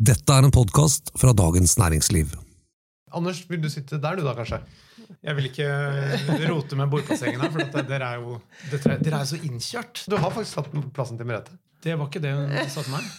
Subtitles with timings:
[0.00, 2.30] Dette er en podkast fra Dagens Næringsliv.
[3.12, 4.62] Anders, vil du sitte der du da, kanskje?
[5.20, 5.66] Jeg vil ikke
[6.48, 8.38] rote med bordplasseringene, for dette, dere, er jo,
[8.70, 10.06] dere, dere er så innkjørt.
[10.08, 11.52] Du har faktisk tatt plassen til Merete.
[11.84, 13.10] Det var ikke det hun sa til meg.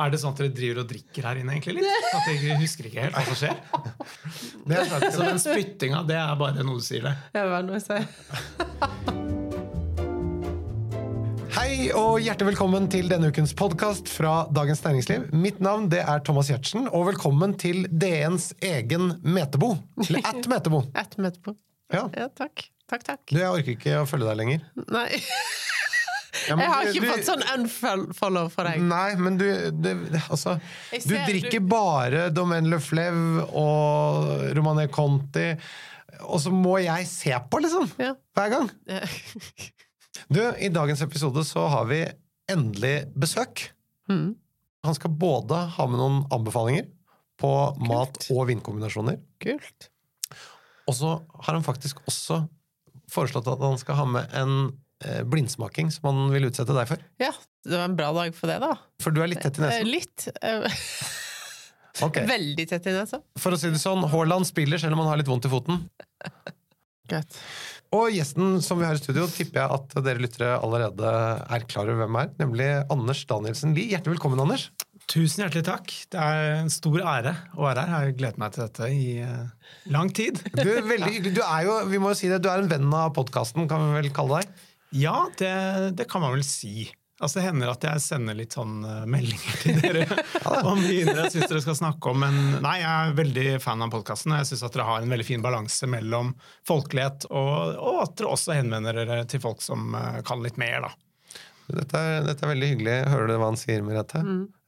[0.00, 1.56] Er det sånn at dere driver og drikker her inne?
[1.56, 2.12] egentlig litt?
[2.12, 3.56] At jeg husker ikke helt hva som skjer?
[4.68, 5.08] Det er.
[5.16, 7.16] Så den spyttinga, det er bare noe du sier det.
[7.32, 9.09] Ja, hva er bare noe jeg si?
[11.54, 15.28] Hei og hjertelig velkommen til denne ukens podkast fra Dagens Næringsliv.
[15.36, 19.72] Mitt navn det er Thomas Giertsen, og velkommen til DNs egen Metebo.
[20.06, 20.82] Eller at Metebo.
[20.98, 21.56] at Metebo.
[21.94, 22.04] Ja.
[22.16, 22.66] Ja, takk.
[22.90, 23.22] Takk, takk.
[23.30, 24.64] Du, jeg orker ikke å følge deg lenger.
[24.94, 25.08] Nei,
[26.48, 28.80] Ja, men jeg har ikke du- fått sånn unfollow for deg.
[28.86, 29.46] Nei, men du
[29.82, 29.96] det,
[30.30, 30.56] Altså,
[30.94, 35.50] du drikker du- bare Domaine Le Fleuve og Romané Conti,
[36.20, 37.90] og så må jeg se på, liksom!
[38.00, 38.14] Ja.
[38.38, 38.70] Hver gang.
[38.90, 39.18] Eh,
[40.28, 42.00] Du, I dagens episode så har vi
[42.50, 43.68] endelig besøk.
[44.10, 44.34] Mm.
[44.86, 46.88] Han skal både ha med noen anbefalinger
[47.40, 47.50] på
[47.88, 49.20] mat- og vinkombinasjoner.
[49.42, 49.90] Kult.
[50.90, 51.12] Og så
[51.44, 52.42] har han faktisk også
[53.10, 54.54] foreslått at han skal ha med en
[55.04, 57.02] eh, blindsmaking som han vil utsette deg for.
[57.22, 57.30] Ja,
[57.66, 58.74] det var en bra dag for det, da.
[59.02, 59.90] For du er litt tett i Eh, nesen.
[59.94, 60.28] Litt.
[62.06, 62.26] okay.
[62.28, 63.22] Veldig tett i nesa.
[63.40, 65.84] For å si det sånn, Haaland spiller selv om han har litt vondt i foten.
[67.10, 67.38] Godt.
[67.90, 71.88] Og gjesten som vi har i studio, tipper jeg at dere lyttere allerede er klar
[71.90, 73.90] over hvem er, nemlig Anders Danielsen Lie.
[73.90, 74.68] Hjertelig velkommen, Anders.
[75.10, 75.94] Tusen hjertelig takk.
[76.14, 77.90] Det er en stor ære å være her.
[77.90, 80.38] Jeg har gledet meg til dette i uh, lang tid.
[80.54, 81.34] Du er veldig hyggelig.
[81.34, 83.82] Du er jo, vi må jo si det, du er en venn av podkasten, kan
[83.88, 84.62] vi vel kalle deg?
[85.00, 85.52] Ja, det,
[85.98, 86.86] det kan man vel si.
[87.20, 90.06] Altså, det hender at jeg sender litt sånn eh, meldinger til dere
[90.70, 92.22] om viner jeg syns dere skal snakke om.
[92.24, 95.12] Men nei, jeg er veldig fan av podkasten, og jeg syns at dere har en
[95.12, 96.32] veldig fin balanse mellom
[96.68, 100.88] folkelighet og, og at dere også henvender dere til folk som eh, kan litt mer,
[100.88, 100.94] da.
[101.70, 102.94] Dette er, dette er veldig hyggelig.
[103.12, 104.22] Hører du hva han sier, Merete?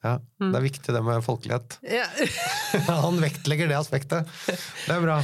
[0.04, 1.78] Ja, Det er viktig det med folkelighet.
[1.86, 2.04] Ja.
[3.04, 4.28] Han vektlegger det aspektet.
[4.46, 5.16] Det er bra.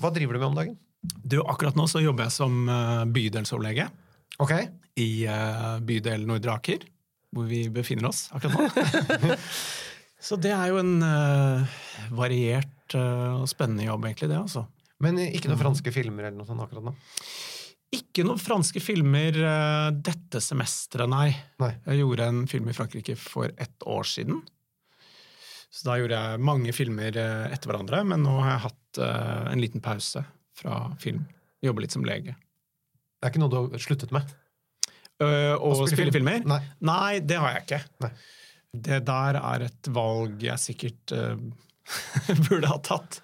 [0.00, 0.78] Hva driver du med om dagen?
[1.24, 3.88] Du, akkurat nå så jobber jeg som eh, bydelsoverlege
[4.38, 4.54] Ok.
[5.00, 6.84] i uh, bydel Nordre Aker,
[7.34, 9.36] hvor vi befinner oss akkurat nå.
[10.26, 11.80] så det er jo en uh,
[12.14, 14.64] variert og og spennende jobb, egentlig, det, altså.
[15.00, 16.94] Men ikke noen franske filmer eller noe sånt akkurat nå?
[17.96, 21.30] Ikke noen franske filmer eh, dette semesteret, nei.
[21.62, 21.72] Nei.
[21.88, 24.42] Jeg gjorde en film i Frankrike for ett år siden.
[25.70, 29.50] Så da gjorde jeg mange filmer eh, etter hverandre, men nå har jeg hatt eh,
[29.54, 30.22] en liten pause
[30.60, 31.24] fra film.
[31.64, 32.36] Jobber litt som lege.
[33.20, 34.30] Det er ikke noe du har sluttet med?
[35.20, 36.40] Uh, Å spille, filmer?
[36.48, 36.60] Nei.
[36.88, 37.80] Nei, det har jeg ikke.
[38.06, 38.12] Nei.
[38.70, 41.34] Det der er et valg jeg sikkert uh,
[42.46, 43.20] burde ha tatt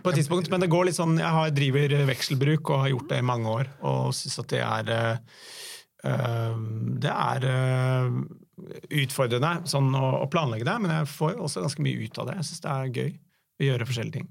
[0.00, 0.48] på et tidspunkt.
[0.52, 3.52] Men det går litt sånn, jeg har, driver vekselbruk og har gjort det i mange
[3.52, 6.58] år, og syns at det er eh,
[7.04, 7.46] Det er
[9.00, 12.36] utfordrende sånn å, å planlegge det, men jeg får også ganske mye ut av det.
[12.40, 14.28] Jeg syns det er gøy å gjøre forskjellige ting.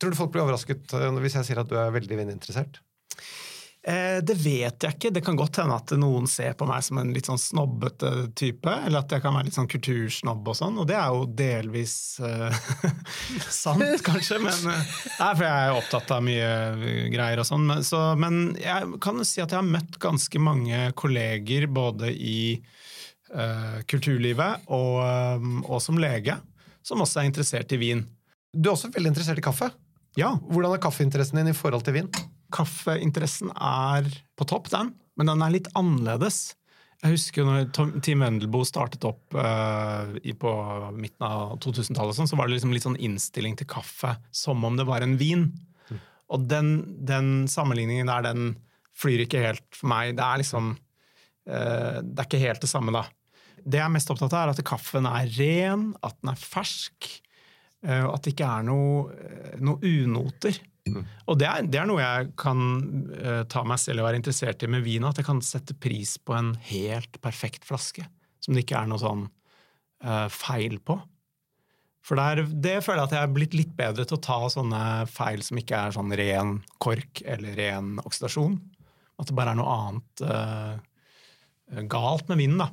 [0.00, 2.80] Tror du folk blir overrasket hvis jeg sier at du er veldig vininteressert?
[2.80, 3.43] Eh,
[3.84, 5.10] det vet jeg ikke.
[5.12, 8.72] Det kan godt hende at noen ser på meg som en litt sånn snobbete type,
[8.86, 11.96] eller at jeg kan være litt sånn kultursnobb og sånn, og det er jo delvis
[12.24, 12.48] uh,
[13.52, 17.68] sant, kanskje, men eh, Nei, for jeg er opptatt av mye eh, greier og sånn,
[17.68, 22.12] men, så, men jeg kan jo si at jeg har møtt ganske mange kolleger både
[22.14, 22.38] i
[23.34, 25.00] uh, kulturlivet og,
[25.40, 26.38] um, og som lege,
[26.84, 28.04] som også er interessert i vin.
[28.54, 29.70] Du er også veldig interessert i kaffe.
[30.18, 32.10] Ja, Hvordan er kaffeinteressen din i forhold til vin?
[32.54, 34.06] Kaffeinteressen er
[34.38, 36.54] på topp, den, men den er litt annerledes.
[37.04, 40.52] Jeg husker når Tom- Team Wendelboe startet opp uh, i, på
[40.96, 44.78] midten av 2000-tallet, sånn, så var det liksom litt sånn innstilling til kaffe som om
[44.78, 45.50] det var en vin.
[46.32, 48.54] Og den, den sammenligningen der, den
[48.96, 50.14] flyr ikke helt for meg.
[50.16, 53.04] Det er liksom uh, Det er ikke helt det samme, da.
[53.60, 57.10] Det jeg er mest opptatt av, er at kaffen er ren, at den er fersk,
[57.84, 59.02] og at det ikke er noe,
[59.60, 60.56] noe unoter.
[60.84, 62.60] Og det er, det er noe jeg kan
[63.14, 65.76] uh, ta meg selv i å være interessert i med vin, at jeg kan sette
[65.80, 68.04] pris på en helt perfekt flaske,
[68.44, 69.24] som det ikke er noe sånn
[70.04, 70.98] uh, feil på.
[72.04, 74.82] For der, det føler jeg at jeg er blitt litt bedre til å ta sånne
[75.08, 78.58] feil som ikke er sånn ren kork eller ren oksidasjon.
[79.16, 82.68] At det bare er noe annet uh, galt med vinen, da.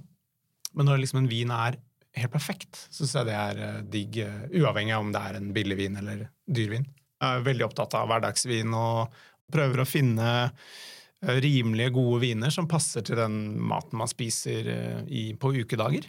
[0.75, 1.79] Men når liksom en vin er
[2.19, 4.19] helt perfekt, syns jeg det er digg,
[4.51, 6.91] uavhengig av om det er en billig vin eller dyr vin.
[7.21, 9.19] Jeg er veldig opptatt av hverdagsvin og
[9.51, 13.37] prøver å finne eh, rimelige, gode viner som passer til den
[13.69, 16.07] maten man spiser eh, i, på ukedager.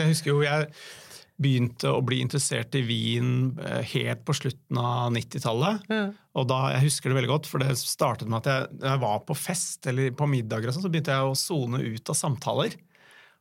[0.00, 0.68] Jeg husker jo jeg
[1.40, 3.30] begynte å bli interessert i vin
[3.64, 5.86] eh, helt på slutten av 90-tallet.
[5.88, 6.02] Ja.
[6.36, 9.22] Og da, Jeg husker det veldig godt, for det startet med at jeg, jeg var
[9.28, 12.76] på fest eller på middager, og sånt, så begynte jeg å sone ut av samtaler.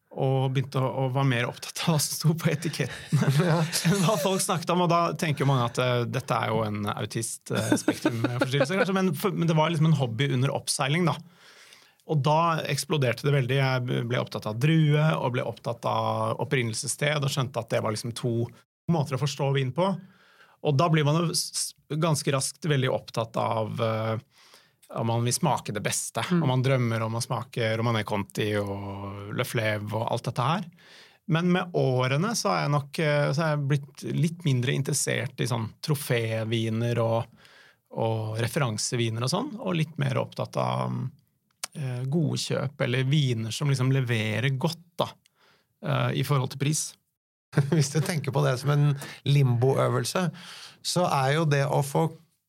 [0.10, 3.28] Og begynte å, og var mer opptatt av hva som sto på etikettene
[3.92, 4.82] enn hva folk snakket om.
[4.88, 9.36] Og da tenker jo mange at uh, dette er jo en autistspektrumforstyrrelse, kanskje, men, for-
[9.36, 11.16] men det var liksom en hobby under oppseiling, da.
[12.10, 13.58] Og da eksploderte det veldig.
[13.60, 17.94] Jeg ble opptatt av drue og ble opptatt av opprinnelsessted og skjønte at det var
[17.94, 18.32] liksom to
[18.90, 19.92] måter å forstå vin på.
[20.66, 24.16] Og da blir man jo ganske raskt veldig opptatt av eh,
[24.95, 26.24] om man vil smake det beste.
[26.31, 30.65] Om man drømmer om å smake Romané Conti og Le Fleve og alt dette her.
[31.30, 35.44] Men med årene så er jeg nok eh, så er jeg blitt litt mindre interessert
[35.44, 37.44] i sånn troféviner og,
[38.01, 40.95] og referanseviner og sånn, og litt mer opptatt av
[41.77, 45.12] eh, gode kjøp eller viner som liksom leverer godt da,
[45.86, 46.81] eh, i forhold til pris.
[47.75, 48.89] Hvis du tenker på det som en
[49.30, 50.25] limboøvelse,
[50.81, 52.07] så er jo det å få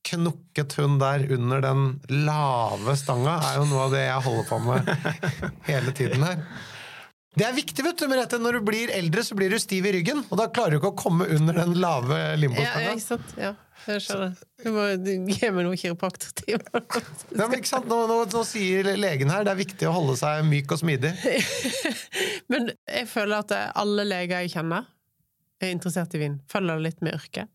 [0.09, 4.61] knukket hund der under den lave stanga, er jo noe av det jeg holder på
[4.65, 4.93] med
[5.69, 6.45] hele tiden her.
[7.39, 8.41] Det er viktig, vet du, Merete.
[8.43, 10.25] Når du blir eldre, så blir du stiv i ryggen.
[10.33, 12.89] Og da klarer du ikke å komme under den lave limbostanga.
[12.89, 13.35] ja, ikke sant?
[13.39, 13.53] Ja,
[13.87, 14.33] jeg skjønner.
[14.65, 16.83] Du må gi meg noen kiropraktortimer.
[17.39, 17.87] Ja, men ikke sant?
[17.91, 21.15] Nå, nå, nå sier legen her det er viktig å holde seg myk og smidig.
[22.51, 24.91] Men jeg føler at alle leger jeg kjenner,
[25.63, 26.41] er interessert i vin.
[26.51, 27.53] Følger det litt med yrket.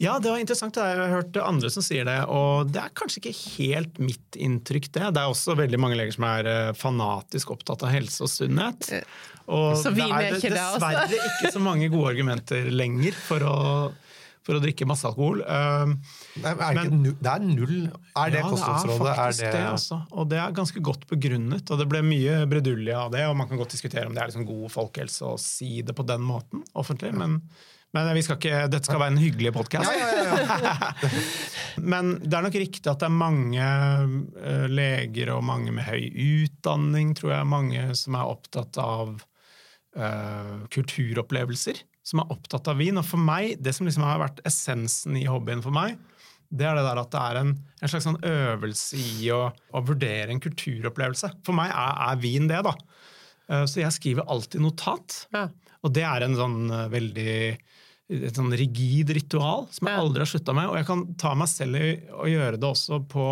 [0.00, 0.76] Ja, det var interessant.
[0.78, 4.86] Jeg har hørt andre som sier det, og det er kanskje ikke helt mitt inntrykk,
[4.94, 5.08] det.
[5.16, 8.88] Det er også veldig mange leger som er eh, fanatisk opptatt av helse og sunnhet.
[9.50, 10.80] Og Så vin er ikke det, altså.
[10.86, 13.54] dessverre ikke så mange gode argumenter lenger for å,
[14.46, 15.42] for å drikke masse alkohol.
[15.44, 15.96] Um,
[16.44, 19.00] Nei, Er det, ikke, nu- det er null Er det ja, kostholdsrådet?
[19.02, 19.98] Det er faktisk er det, også.
[20.14, 21.72] Og det er ganske godt begrunnet.
[21.74, 24.30] Og det ble mye brudulje av det, og man kan godt diskutere om det er
[24.32, 27.40] liksom god folkehelse å si det på den måten offentlig, men,
[27.96, 29.88] men vi skal ikke, dette skal være en hyggelig podkast.
[29.88, 31.12] Ja, ja, ja, ja.
[31.92, 36.08] Men det er nok riktig at det er mange eh, leger og mange med høy
[36.10, 39.14] utdanning, tror jeg, mange som er opptatt av
[39.96, 42.98] uh, kulturopplevelser, som er opptatt av vin.
[43.00, 45.96] Og for meg, det som liksom har vært essensen i hobbyen for meg,
[46.48, 49.84] det er det der at det er en, en slags sånn øvelse i å, å
[49.84, 51.32] vurdere en kulturopplevelse.
[51.46, 52.76] For meg er, er vin det, da.
[53.48, 55.22] Uh, Så jeg skriver alltid notat.
[55.32, 55.48] Ja.
[55.86, 57.34] Og det er en sånn uh, veldig
[58.08, 60.70] et sånn rigid ritual som jeg aldri har slutta med.
[60.70, 63.26] Og jeg kan ta meg selv i å gjøre det også på,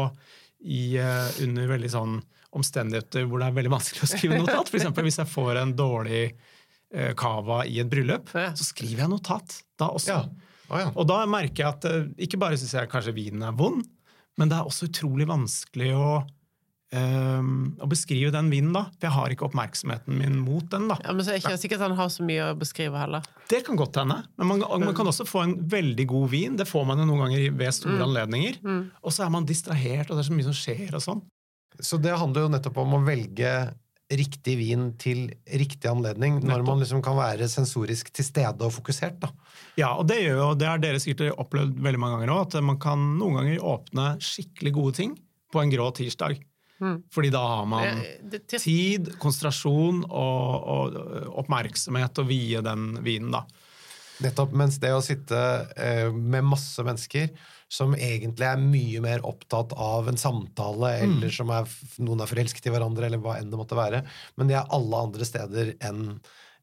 [0.68, 2.18] i, eh, under veldig sånn
[2.56, 4.70] omstendigheter hvor det er veldig vanskelig å skrive notat.
[4.70, 9.12] For eksempel hvis jeg får en dårlig eh, cava i et bryllup, så skriver jeg
[9.12, 10.12] notat da også.
[10.12, 10.52] Ja.
[10.66, 10.88] Oh, ja.
[10.98, 13.84] Og da merker jeg at eh, ikke bare syns jeg kanskje vinen er vond,
[14.36, 16.08] men det er også utrolig vanskelig å,
[16.96, 17.50] eh,
[17.84, 18.86] å beskrive den vinen da.
[18.96, 20.88] For jeg har ikke oppmerksomheten min mot den.
[20.90, 20.96] da.
[21.04, 23.26] Ja, men så er det ikke sikkert han har så mye å beskrive heller.
[23.50, 24.22] Det kan godt hende.
[24.40, 26.56] Men man, man kan også få en veldig god vin.
[26.58, 28.60] Det får man jo noen ganger ved store anledninger.
[29.02, 30.94] Og så er man distrahert, og det er så mye som skjer.
[30.96, 31.24] og sånn.
[31.84, 33.50] Så det handler jo nettopp om å velge
[34.06, 36.66] riktig vin til riktig anledning, når Nettopp.
[36.68, 39.18] man liksom kan være sensorisk til stede og fokusert.
[39.20, 39.32] da.
[39.76, 42.62] Ja, og det gjør jo, det har dere sikkert opplevd veldig mange ganger òg, at
[42.62, 45.16] man kan noen ganger åpne skikkelig gode ting
[45.52, 46.38] på en grå tirsdag.
[47.12, 48.02] Fordi da har man
[48.60, 50.98] tid, konsentrasjon og, og
[51.44, 53.46] oppmerksomhet å vie den vinen, da.
[54.24, 55.38] Nettopp, mens det å sitte
[55.76, 57.28] eh, med masse mennesker
[57.68, 61.68] som egentlig er mye mer opptatt av en samtale, eller som er,
[62.00, 64.04] noen er forelsket i hverandre, eller hva enn det måtte være,
[64.38, 66.06] men de er alle andre steder enn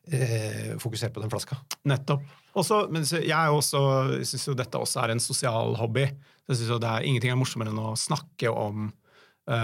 [0.07, 1.59] eh, fokusert på den flaska.
[1.89, 2.25] Nettopp.
[2.57, 6.07] Også, men jeg er syns jo dette også er en sosial hobby.
[6.47, 8.91] Jeg synes jo det er, Ingenting er morsommere enn å snakke om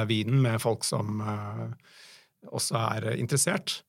[0.09, 1.93] vinen med folk som eh,
[2.51, 3.79] også er interessert.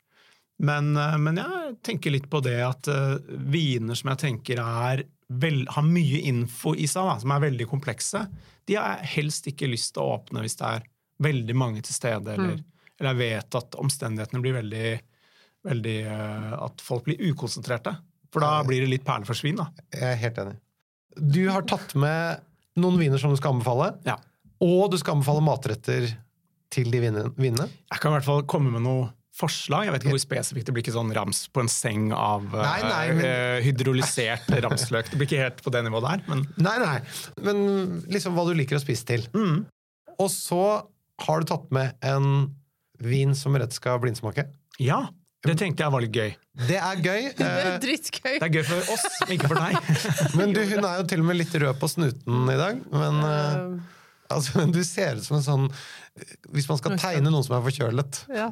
[0.61, 5.05] Men, eh, men jeg tenker litt på det at eh, viner som jeg tenker er
[5.41, 8.25] vel, har mye info i seg, da, som er veldig komplekse,
[8.69, 10.89] de har jeg helst ikke lyst til å åpne hvis det er
[11.23, 12.61] veldig mange til stede, eller,
[12.99, 14.91] eller jeg vet at omstendighetene blir veldig,
[15.69, 17.97] veldig eh, At folk blir ukonsentrerte.
[18.31, 19.71] For da blir det litt perleforsvinn, da.
[19.91, 20.59] Jeg er helt enig.
[21.19, 22.45] Du har tatt med
[22.79, 24.21] noen viner som du skal anbefale, Ja.
[24.61, 26.11] Og du skal anbefale matretter
[26.71, 27.67] til de vinene.
[27.91, 29.09] Jeg kan i hvert fall komme med noe
[29.41, 29.87] forslag.
[29.89, 32.61] Jeg vet ikke hvor spesifikt det blir ikke sånn rams på en seng av eh,
[32.67, 35.09] Nei, nei, men- eh, hydrolysert ramsløk.
[35.11, 36.97] Det blir ikke helt på det nivået der, men Nei, nei,
[37.47, 37.63] men
[38.13, 39.25] liksom hva du liker å spise til.
[39.33, 39.63] mm.
[40.21, 40.61] Og så
[41.25, 42.51] har du tatt med en
[43.01, 44.45] vin som rett skal blindsmake.
[44.79, 45.07] ja.
[45.41, 46.35] Det tenkte jeg var litt gøy.
[46.69, 48.35] Det er gøy, Det eh, er dritgøy!
[48.43, 49.79] Det er gøy for oss, men ikke for deg.
[50.37, 52.83] men du, hun er jo til og med litt rød på snuten i dag.
[52.93, 53.79] Men, eh, Um,
[54.31, 55.69] altså, men du ser ut som en sånn
[56.55, 58.25] Hvis man skal tegne noen som er forkjølet.
[58.35, 58.51] ja.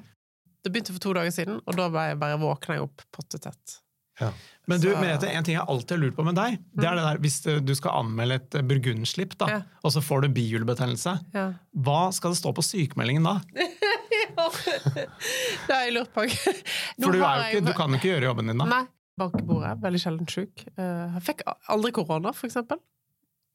[0.67, 3.77] Det begynte for to dager siden, og da bare, bare våkna jeg opp pottetett.
[4.21, 4.33] Ja.
[4.67, 7.05] Men du, Merete, en ting jeg alltid har lurt på med deg, det er det
[7.07, 9.61] der hvis du- skal anmelde et burgundslipp, da, Ja.
[9.87, 11.53] og så får du bihulebetennelse, Ja.
[11.79, 13.37] hva skal det stå på sykemeldingen da?
[14.59, 16.27] Det har jeg lurt på.
[16.27, 18.67] For du, er jo ikke, du kan jo ikke gjøre jobben din da.
[18.71, 18.85] Nei.
[19.19, 19.73] Bak bordet.
[19.83, 20.61] Veldig sjelden sjuk.
[20.79, 21.41] Eh, Jeg fikk
[21.75, 22.79] aldri korona, for eksempel.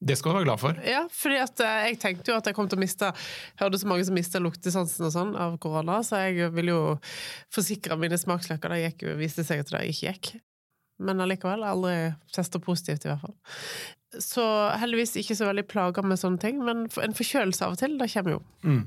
[0.03, 0.79] Det skal du være glad for.
[0.87, 3.11] Ja, fordi at eh, jeg tenkte jo at jeg kom til å miste
[3.61, 6.81] Hørte så mange som mista luktesansen og sånn av korona, så jeg ville jo
[7.53, 8.73] forsikre mine smaksløker.
[8.73, 10.33] Det gikk viste seg at det ikke gikk.
[11.03, 13.37] Men allikevel, aldri testa positivt, i hvert fall.
[14.21, 14.43] Så
[14.77, 18.11] heldigvis ikke så veldig plaga med sånne ting, men en forkjølelse av og til, det
[18.13, 18.43] kommer jo.
[18.67, 18.83] Mm.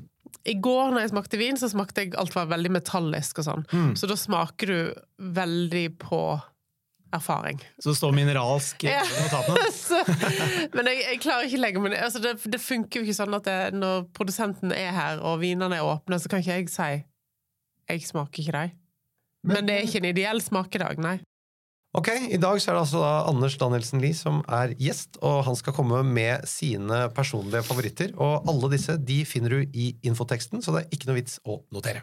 [0.46, 3.64] I går når jeg smakte vin, så smakte jeg alt var veldig metallisk og sånn.
[3.72, 3.90] Mm.
[3.98, 4.78] Så da smaker du
[5.38, 6.20] veldig på
[7.14, 7.60] erfaring.
[7.78, 9.66] Så det står mineralsk i notatene.
[9.76, 10.00] Så,
[10.74, 12.00] men jeg, jeg klarer ikke legge meg ned.
[12.06, 15.78] Altså, det, det funker jo ikke sånn at det, når produsenten er her og vinene
[15.78, 16.90] er åpne, så kan ikke jeg si
[17.86, 18.76] jeg smaker ikke dem.
[19.46, 21.20] Men det er ikke en ideell smakedag, nei.
[21.96, 25.46] Ok, I dag så er det altså da Anders Danielsen Lie som er gjest, og
[25.46, 28.12] han skal komme med sine personlige favoritter.
[28.20, 31.62] Og alle disse de finner du i infoteksten, så det er ikke noe vits å
[31.72, 32.02] notere.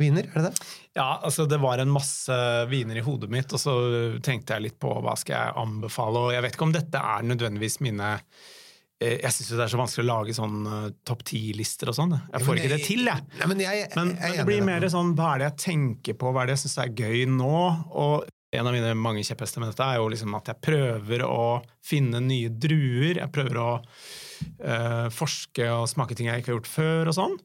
[0.00, 0.66] viner, er det det?
[0.96, 2.36] Ja, altså det var en masse
[2.70, 3.74] viner i hodet mitt, og så
[4.24, 6.28] tenkte jeg litt på hva skal jeg anbefale.
[6.28, 9.80] Og jeg vet ikke om dette er nødvendigvis mine eh, Jeg syns det er så
[9.80, 12.16] vanskelig å lage sånn eh, topp ti-lister og sånn.
[12.32, 13.26] Jeg får ikke det til, jeg.
[13.40, 16.20] Nei, men jeg, jeg men, men det blir mer sånn hva er det jeg tenker
[16.20, 17.60] på, hva er det jeg syns er gøy nå?
[17.96, 21.58] Og en av mine mange kjepphester med dette er jo liksom at jeg prøver å
[21.84, 23.18] finne nye druer.
[23.18, 27.36] Jeg prøver å eh, forske og smake ting jeg ikke har gjort før og sånn.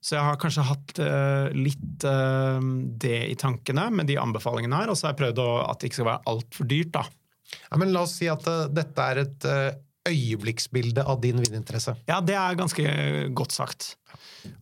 [0.00, 2.56] Så jeg har kanskje hatt uh, litt uh,
[3.04, 5.90] det i tankene med de anbefalingene her, og så har jeg prøvd å, at det
[5.90, 7.04] ikke skal være altfor dyrt, da.
[7.66, 9.48] Ja, men La oss si at uh, dette er et
[10.08, 11.92] øyeblikksbilde av din vininteresse.
[12.08, 12.84] Ja, det er ganske
[13.36, 13.94] godt sagt.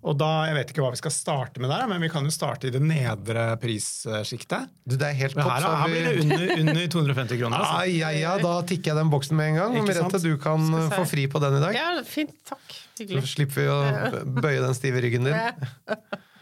[0.02, 2.32] Og da, Jeg vet ikke hva vi skal starte med der, men vi kan jo
[2.34, 4.72] starte i det nedre prissjiktet.
[4.82, 5.52] Det er helt topp.
[5.52, 7.62] her, her blir det under, under 250 kroner.
[7.62, 7.84] Altså.
[7.84, 9.78] Ai, ai, ja, da tikker jeg den boksen med en gang.
[9.86, 10.66] Merete, du kan
[10.96, 11.78] få fri på den i dag.
[11.78, 12.34] Ja, fint.
[12.48, 12.78] Takk.
[12.98, 15.38] Så slipper vi å bøye den stive ryggen din.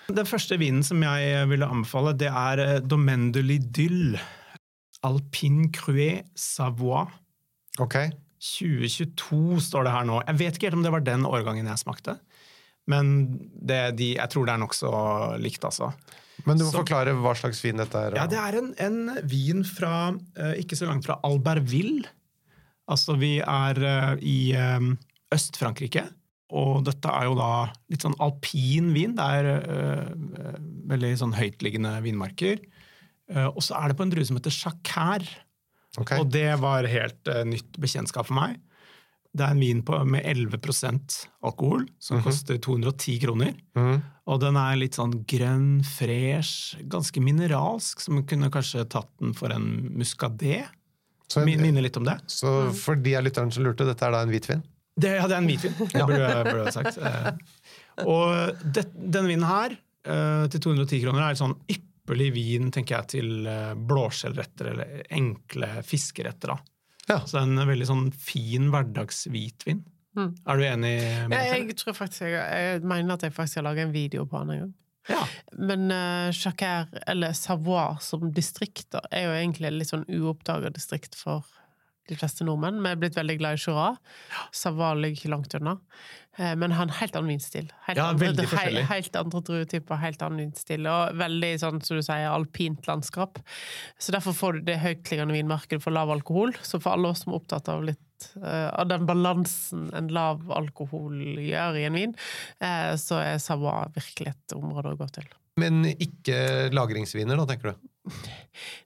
[0.07, 4.21] Den første vinen som jeg ville anbefale, det er eh, Domaine de l'Idylle.
[5.05, 7.05] Alpine Cruet Savoie.
[7.83, 7.99] Ok.
[8.43, 10.21] 2022 står det her nå.
[10.27, 12.19] Jeg vet ikke helt om det var den årgangen jeg smakte.
[12.91, 13.09] Men
[13.59, 14.91] det, de, jeg tror det er nokså
[15.43, 15.91] likt, altså.
[16.47, 18.15] Men du må Så- forklare hva slags vin dette er.
[18.15, 22.05] Ja, det er en, en vin fra eh, ikke så langt fra Albertville.
[22.87, 24.87] Altså, vi er eh, i eh,
[25.35, 26.05] Øst-Frankrike,
[26.55, 27.51] og dette er jo da
[27.91, 29.17] litt sånn alpin vin.
[29.19, 30.13] Det er
[30.87, 32.61] veldig sånn høytliggende vinmarker.
[33.51, 35.27] Og så er det på en drue som heter Jacquard.
[36.01, 36.13] Ok.
[36.21, 38.59] Og det var helt uh, nytt bekjentskap for meg.
[39.37, 43.53] Det er en vin på, med 11% alkohol, som koster 210 kroner.
[43.77, 43.99] Mhm.
[44.27, 49.53] Og den er litt sånn grønn, fresh, ganske mineralsk, man kunne kanskje tatt den for
[49.55, 50.65] en muscadet.
[51.31, 52.17] Så, Min, minner litt om det.
[52.31, 54.65] så for de av lytterne som lurte, dette er da en hvitvin?
[54.97, 56.99] Det ja, det er en hvitvin, det burde burde jeg sagt.
[56.99, 57.31] Eh,
[58.07, 59.77] Og det, denne vinen her,
[60.07, 65.03] eh, til 210 kroner, er et sånn ypperlig vin, tenker jeg, til eh, blåskjellretter eller
[65.11, 66.49] enkle fiskeretter.
[66.49, 66.59] da.
[67.09, 67.21] Ja.
[67.27, 69.85] Så en veldig sånn fin hverdagshvitvin.
[70.17, 70.31] Mm.
[70.49, 70.95] Er du enig
[71.29, 71.59] med Ja, det?
[71.67, 74.51] jeg tror faktisk jeg, jeg mener at jeg faktisk har laga en video på den
[74.51, 74.75] en gang.
[75.09, 75.27] Ja.
[75.59, 81.15] Men uh, Jacquard, eller Savoie som distrikt, er jo egentlig et litt sånn uoppdaga distrikt
[81.15, 81.45] for
[82.09, 82.83] de fleste nordmenn.
[82.85, 83.89] Vi er blitt veldig glad i Jura.
[84.55, 85.77] Savoie ligger ikke langt unna.
[86.39, 87.71] Eh, men har en helt annen vinstil.
[87.87, 88.85] Helt, Ja, andre, forskjellig.
[88.91, 90.87] helt andre druetyper, helt annen vinstil.
[90.87, 93.39] Og veldig sånn som du sier, alpint landskap.
[93.99, 96.53] Så derfor får du det høytliggende vinmarkedet for lav alkohol.
[96.63, 97.99] Så for alle oss som er opptatt av litt
[98.43, 102.15] eh, av den balansen en lav alkohol gjør i en vin,
[102.61, 105.27] eh, så er Savoie virkelig et område å gå til.
[105.57, 107.89] Men ikke lagringsviner, da, tenker du?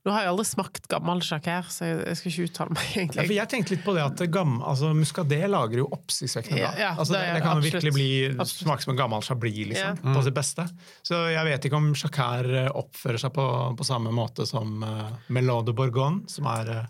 [0.04, 3.24] Nå har jeg aldri smakt gammel sjakker, så jeg, skal ikke uttale meg, Ja, egentlig.
[3.26, 6.70] for jeg tenkte litt på det at gam, altså, Muscadet lager jo oppsiktsvekkende bra.
[6.72, 7.76] Ja, ja, altså, det, det det kan absolutt.
[7.76, 10.14] virkelig bli smake som en gammel chablis liksom, Ja.
[10.16, 10.66] på sitt beste.
[11.06, 13.46] Så jeg vet ikke om Jacquard eh, oppfører seg på,
[13.78, 16.82] på samme måte som uh, Melot de Bourgogne, som er uh,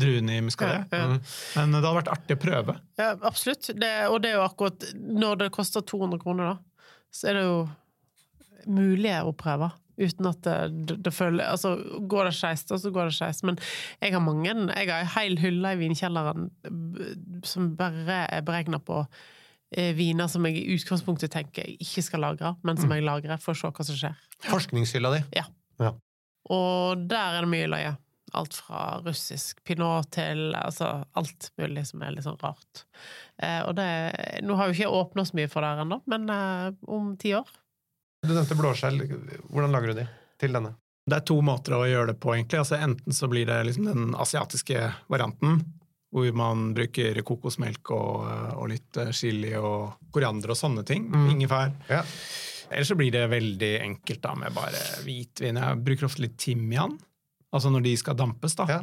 [0.00, 0.84] druen i Muscadet.
[0.92, 1.18] Ja, ja.
[1.60, 2.78] Men det hadde vært artig å prøve.
[3.00, 3.70] Ja, absolutt.
[3.76, 7.44] Det, og det er jo akkurat Når det koster 200 kroner, da, så er det
[7.46, 7.58] jo
[8.66, 9.70] mulig å prøve.
[9.96, 11.76] Uten at det, det, føler Altså,
[12.08, 13.42] går det skeis, så går det skeis.
[13.48, 13.58] Men
[14.02, 16.50] jeg har mange Jeg har ei heil hylle i vinkjelleren
[17.46, 19.02] som bare er beregna på
[19.72, 23.40] eh, viner som jeg i utgangspunktet tenker jeg ikke skal lagre, men som jeg lagrer
[23.42, 24.26] for å se hva som skjer.
[24.50, 25.22] Forskningshylla di.
[26.52, 27.94] Og der er det mye løye.
[28.36, 32.84] Alt fra russisk pinot til altså, alt mulig som er litt sånn rart.
[33.40, 33.88] Eh, og det,
[34.44, 37.32] nå har jo ikke jeg åpna så mye for det ennå, men eh, om ti
[37.38, 37.48] år
[38.26, 39.00] Du nevnte blåskjell.
[39.48, 40.06] Hvordan lager du de
[40.40, 40.74] til denne?
[41.06, 42.58] Det er to måter å gjøre det på, egentlig.
[42.58, 44.80] Altså, enten så blir det liksom den asiatiske
[45.12, 45.60] varianten,
[46.10, 51.06] hvor man bruker kokosmelk og, og litt eh, chili og koriander og sånne ting.
[51.12, 51.26] Mm.
[51.36, 51.74] Ingefær.
[51.92, 52.02] Ja.
[52.70, 55.60] Eller så blir det veldig enkelt da, med bare hvitvin.
[55.62, 56.96] Jeg bruker ofte litt timian,
[57.54, 58.56] altså når de skal dampes.
[58.58, 58.66] da.
[58.70, 58.80] Ja.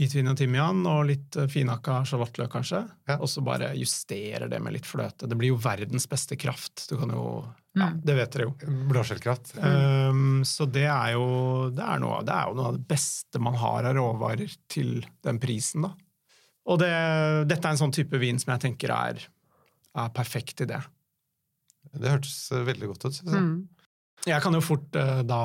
[0.00, 2.80] Hvitvin og timian og litt eh, finhakka sjalottløk, kanskje.
[3.10, 3.18] Ja.
[3.18, 5.28] Og så bare justerer det med litt fløte.
[5.28, 6.86] Det blir jo verdens beste kraft.
[6.88, 7.26] Du kan jo
[7.74, 8.54] Ja, det vet dere jo.
[8.90, 9.56] Blåskjellkraft.
[9.58, 11.26] Um, så det er, jo,
[11.74, 15.00] det, er noe, det er jo noe av det beste man har av råvarer til
[15.26, 15.94] den prisen, da.
[16.70, 16.92] Og det,
[17.50, 19.24] dette er en sånn type vin som jeg tenker er,
[20.00, 20.80] er perfekt i det.
[21.92, 22.38] Det hørtes
[22.70, 23.18] veldig godt ut.
[23.20, 23.42] jeg.
[23.42, 23.56] mm.
[24.24, 25.42] Jeg kan jo fort uh, da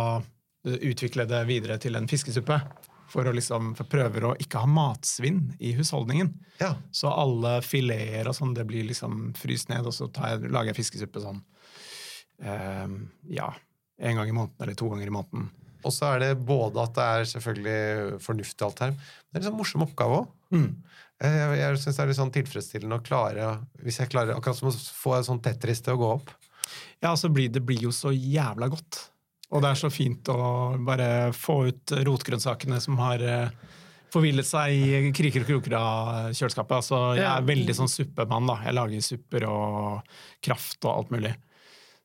[0.63, 2.61] utvikle det videre til en fiskesuppe.
[3.09, 6.29] For å liksom, for prøver å ikke ha matsvinn i husholdningen.
[6.61, 6.75] Ja.
[6.93, 10.69] Så alle fileter og sånn, det blir liksom fryst ned, og så tar jeg, lager
[10.69, 11.41] jeg fiskesuppe sånn
[12.39, 13.49] ja,
[13.99, 15.49] en gang i måneden eller to ganger i måneden.
[15.87, 19.43] Og så er det både at det er selvfølgelig fornuftig alt her, men det er
[19.43, 20.33] en sånn morsom oppgave òg.
[20.55, 20.69] Mm.
[21.19, 23.47] Jeg, jeg syns det er litt sånn tilfredsstillende å klare
[23.83, 26.31] Hvis jeg klarer akkurat som å få en sånn Tetris til å gå opp.
[27.01, 29.01] Ja, altså blir det blir jo så jævla godt.
[29.49, 30.39] Og det er så fint å
[30.85, 33.51] bare få ut rotgrønnsakene som har eh,
[34.13, 36.75] forvillet seg i kriker og kroker av kjøleskapet.
[36.77, 38.59] Altså, jeg er veldig sånn suppemann, da.
[38.67, 40.13] Jeg lager supper og
[40.45, 41.33] kraft og alt mulig.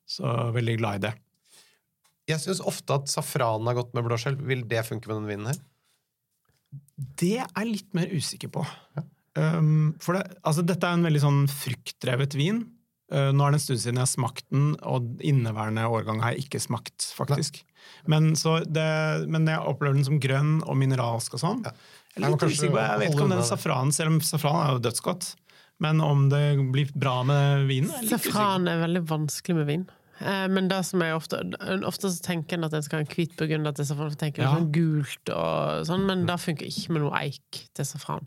[0.08, 1.14] Så veldig glad i det.
[2.30, 4.36] Jeg syns ofte at safran har gått med blåskjell.
[4.48, 5.60] Vil det funke med denne vinen her?
[7.20, 8.64] Det er jeg litt mer usikker på.
[9.34, 12.62] Um, for det, altså, dette er en veldig sånn fruktdrevet vin.
[13.12, 16.34] Uh, nå er det en stund siden jeg har smakt den, og inneværende årgang har
[16.34, 17.60] jeg ikke smakt, faktisk.
[18.10, 18.86] Men, så det,
[19.28, 21.64] men jeg opplever den som grønn og mineralsk og sånn.
[21.66, 21.74] Ja.
[22.14, 24.60] Jeg Jeg er litt usikker på, jeg vet ikke om den safranen, selv om safran
[24.62, 25.32] er jo dødsgodt.
[25.82, 27.90] Men om det blir bra med vinen.
[28.08, 29.84] Safran er veldig vanskelig med vin.
[30.20, 31.40] Eh, Men det som er ofte
[31.84, 34.14] Ofte så tenker en at en skal ha en hvit burgunder til safran.
[34.16, 34.54] tenker Ja.
[34.54, 38.26] sånn gult og sånn, Men det funker ikke med noe eik til safran.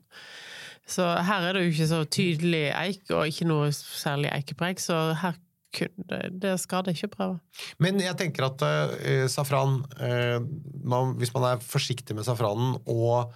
[0.88, 5.14] Så her er det jo ikke så tydelig eik, og ikke noe særlig eikepreg, så
[5.20, 5.36] her
[5.76, 7.40] kunne det, det skal det ikke prøve.
[7.78, 10.40] Men jeg tenker at uh, safran uh,
[10.84, 13.34] man, Hvis man er forsiktig med safranen, og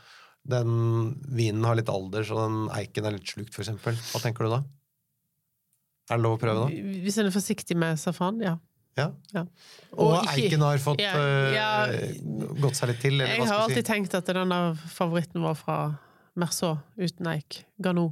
[0.47, 3.69] den vinen har litt alder, så den eiken er litt slukt, f.eks.,
[4.11, 4.61] hva tenker du da?
[6.11, 7.01] Er det lov å prøve, da?
[7.05, 8.57] Hvis en er forsiktig med safran, ja.
[8.97, 9.05] Ja.
[9.31, 9.45] ja.
[9.95, 11.67] Og, ikke- eiken har fått Ja, eh, ja.
[12.59, 13.91] gått seg litt til, eller Jeg hva har alltid si?
[13.93, 15.77] tenkt at den der favoritten var fra
[16.35, 17.63] Merceau uten eik.
[17.81, 18.11] Ganou.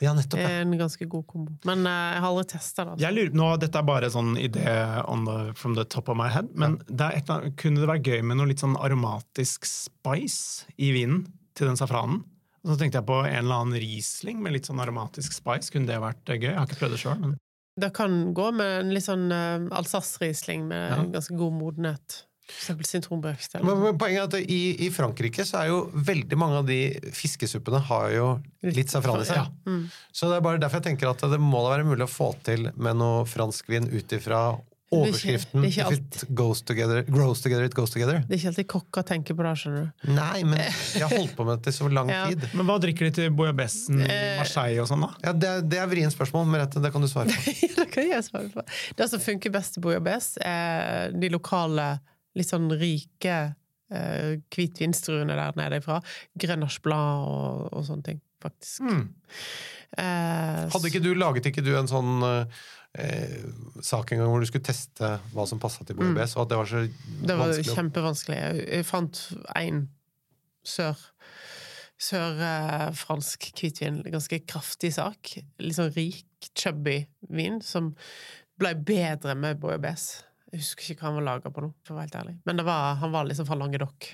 [0.00, 0.38] Ja, nettopp.
[0.38, 0.48] Ja.
[0.60, 1.56] En ganske god kombo.
[1.64, 2.92] Men uh, jeg har aldri testa det.
[2.92, 3.02] altså.
[3.02, 6.28] Jeg lurer, nå, Dette er bare sånn idé on the, from the top of my
[6.28, 10.68] head, men det er et, kunne det være gøy med noe litt sånn aromatisk spice
[10.78, 11.26] i vinen
[11.58, 12.22] til den safranen?
[12.64, 15.70] Og så tenkte jeg på en eller annen Riesling med litt sånn aromatisk spice.
[15.72, 16.50] Kunne det vært eh, gøy?
[16.50, 17.36] Jeg har ikke prøvd det sjøl, men
[17.78, 20.96] Det kan gå med en litt sånn uh, Alsace-riesling med Ja.
[20.98, 22.24] en ganske god modenhet.
[23.60, 26.78] Men poenget er at i, i Frankrike så er jo veldig mange av de
[27.12, 28.28] fiskesuppene har jo
[28.64, 29.42] litt safran i seg.
[29.42, 29.46] Ja.
[29.68, 29.82] Mm.
[30.16, 32.30] Så det er bare derfor jeg tenker at det må da være mulig å få
[32.46, 34.40] til med noe franskvin ut ifra
[34.94, 38.22] overskriften det er ikke If it goes together, grows together, it goes together.
[38.24, 40.12] Det er ikke alltid kokka tenker på det, skjønner du.
[40.16, 42.22] Nei, men jeg har holdt på med dette i så lang Ja.
[42.30, 42.46] tid.
[42.56, 45.10] Men hva drikker de til bouillabaisen i Eh, Marseille og sånn, da?
[45.26, 46.80] Ja, det, det er vrient spørsmål, Merete.
[46.80, 47.54] Det kan du svare på.
[47.78, 48.64] Det kan jeg svare på.
[48.96, 51.90] Det som funker best til bouillabaisse, er de lokale,
[52.38, 53.36] litt sånn rike
[53.92, 56.00] uh, hvitvinstruene der nede ifra.
[56.38, 58.80] Grenache Blanc og, og sånne ting, faktisk.
[58.88, 59.04] Mm.
[59.98, 62.18] Uh, Hadde ikke du, Laget ikke du en sånn
[62.98, 63.44] eh,
[63.84, 66.58] sak en gang hvor du skulle teste hva som passa til bouillabaisse, og at det
[66.60, 68.38] var så Det var vanskelig kjempevanskelig.
[68.68, 69.22] Jeg, fant
[69.56, 69.84] en
[70.66, 71.06] sør
[71.98, 75.32] Sørfransk hvitvin, ganske kraftig sak.
[75.58, 77.00] Litt sånn rik, chubby
[77.34, 77.92] vin, som
[78.58, 80.24] ble bedre med bouillabaisse.
[80.52, 82.36] Jeg husker ikke hva han var laga på nå, for å være helt ærlig.
[82.48, 84.06] Men det var, han var liksom fra Languedoc.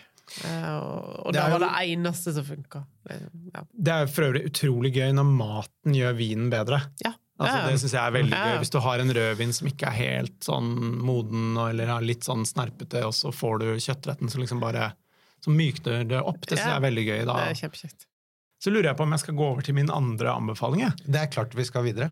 [0.48, 2.80] Eh, og og Det det, var jo- det eneste som funka.
[3.52, 3.62] Ja.
[3.76, 6.80] Det er for øvrig utrolig gøy når maten gjør vinen bedre.
[7.04, 7.12] ja.
[7.34, 8.56] Altså, det synes jeg er veldig gøy.
[8.62, 10.68] Hvis du har en rødvin som ikke er helt sånn
[11.02, 14.92] moden, eller er litt sånn snerpete, og så får du kjøttretten som liksom bare
[15.44, 16.40] så mykner det opp.
[16.46, 17.18] Det synes jeg er veldig gøy.
[17.26, 17.34] Da.
[17.36, 18.06] Det er kjempekjekt.
[18.64, 20.86] Så lurer jeg på om jeg skal gå over til min andre anbefaling.
[21.04, 22.08] Det er klart vi skal videre.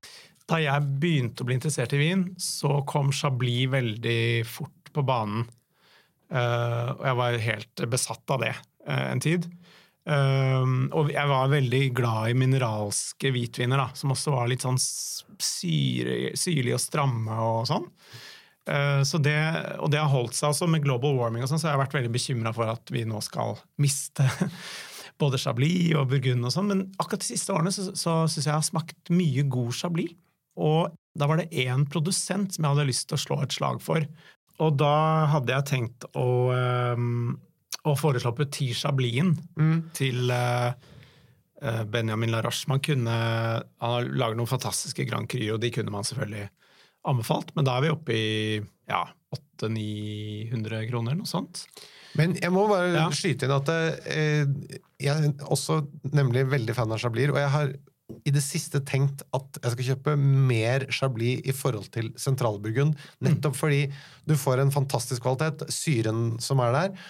[0.50, 5.46] Da jeg begynte å bli interessert i vin, så kom Chablis veldig fort på banen.
[6.32, 9.46] Uh, og jeg var helt besatt av det uh, en tid.
[10.02, 10.64] Eh,
[10.98, 16.32] og jeg var veldig glad i mineralske hvitviner, da, som også var litt sånn syre,
[16.38, 17.86] syrlige og stramme og sånn.
[18.66, 19.38] Eh, Så det,
[19.78, 21.98] og det har holdt seg også med global warming, og sånn, så jeg har vært
[21.98, 24.26] veldig bekymra for at vi nå skal miste
[25.22, 26.70] både Chablis og Burgund og sånn.
[26.70, 30.14] Men akkurat de siste årene så, så syns jeg jeg har smakt mye god Chablis.
[30.58, 33.80] Og da var det én produsent som jeg hadde lyst til å slå et slag
[33.84, 34.04] for.
[34.62, 34.94] Og da
[35.32, 36.26] hadde jeg tenkt å,
[37.82, 39.78] ehm, å foreslå Petit mm.
[39.94, 42.68] til eh, Benjamin Larache.
[42.68, 46.48] Man kunne, han har laget noen fantastiske Grand Cru, og de kunne man selvfølgelig
[47.08, 49.02] anbefalt, men da er vi oppe i ja,
[49.34, 51.64] 800-900 kroner, noe sånt.
[52.18, 53.06] Men jeg må bare Ja.
[53.10, 54.44] skyte inn at eh,
[55.00, 55.80] jeg er også
[56.12, 57.72] nemlig veldig fan av Chablis, og jeg har
[58.28, 63.56] i det siste tenkt at jeg skal kjøpe mer Chablis i forhold til sentralburgund, nettopp
[63.56, 63.86] fordi
[64.28, 67.06] du får en fantastisk kvalitet, syren som er der,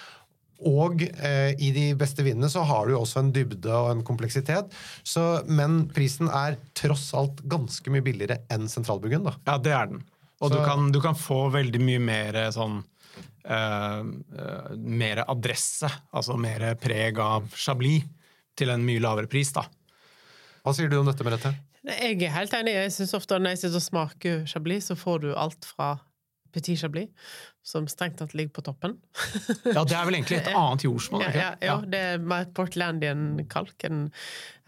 [0.69, 4.03] og eh, i de beste vinene så har du jo også en dybde og en
[4.07, 4.73] kompleksitet,
[5.07, 9.35] så, men prisen er tross alt ganske mye billigere enn sentralbyggen da.
[9.49, 10.03] Ja, det er den.
[10.43, 12.81] Og Så- du, kan, du kan få veldig mye mer sånn
[13.45, 18.05] eh, eh, Mer adresse, altså mer preg av Chablis,
[18.59, 19.63] til en mye lavere pris, da.
[20.63, 21.55] Hva sier du om dette, Merete?
[21.83, 22.75] Jeg er helt enig.
[22.77, 25.89] Jeg synes ofte Når jeg sitter og smaker chablis, så får du alt fra
[26.53, 27.09] petit chablis,
[27.65, 28.97] som strengt tatt ligger på toppen.
[29.65, 31.25] Ja, det er vel egentlig et annet jordsmonn?
[31.25, 34.05] Ja, ja, ja, det er mer Portlandian-kalk enn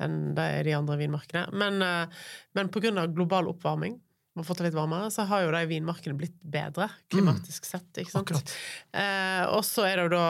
[0.02, 1.44] enn det er de andre vinmarkene.
[1.54, 2.24] Men, eh,
[2.58, 3.94] men av global oppvarming,
[4.34, 7.86] vi har fått det litt varmere, så har jo de vinmarkene blitt bedre, klimatisk sett.
[7.94, 8.26] ikke sant?
[8.26, 8.54] Akkurat.
[8.90, 10.28] Eh, og så er det jo da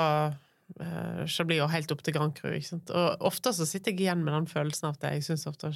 [0.85, 2.51] eh, Chablis og helt opp til Grand Cru.
[2.53, 2.93] ikke sant?
[2.93, 5.73] Og ofte så sitter jeg igjen med den følelsen av at jeg syns ofte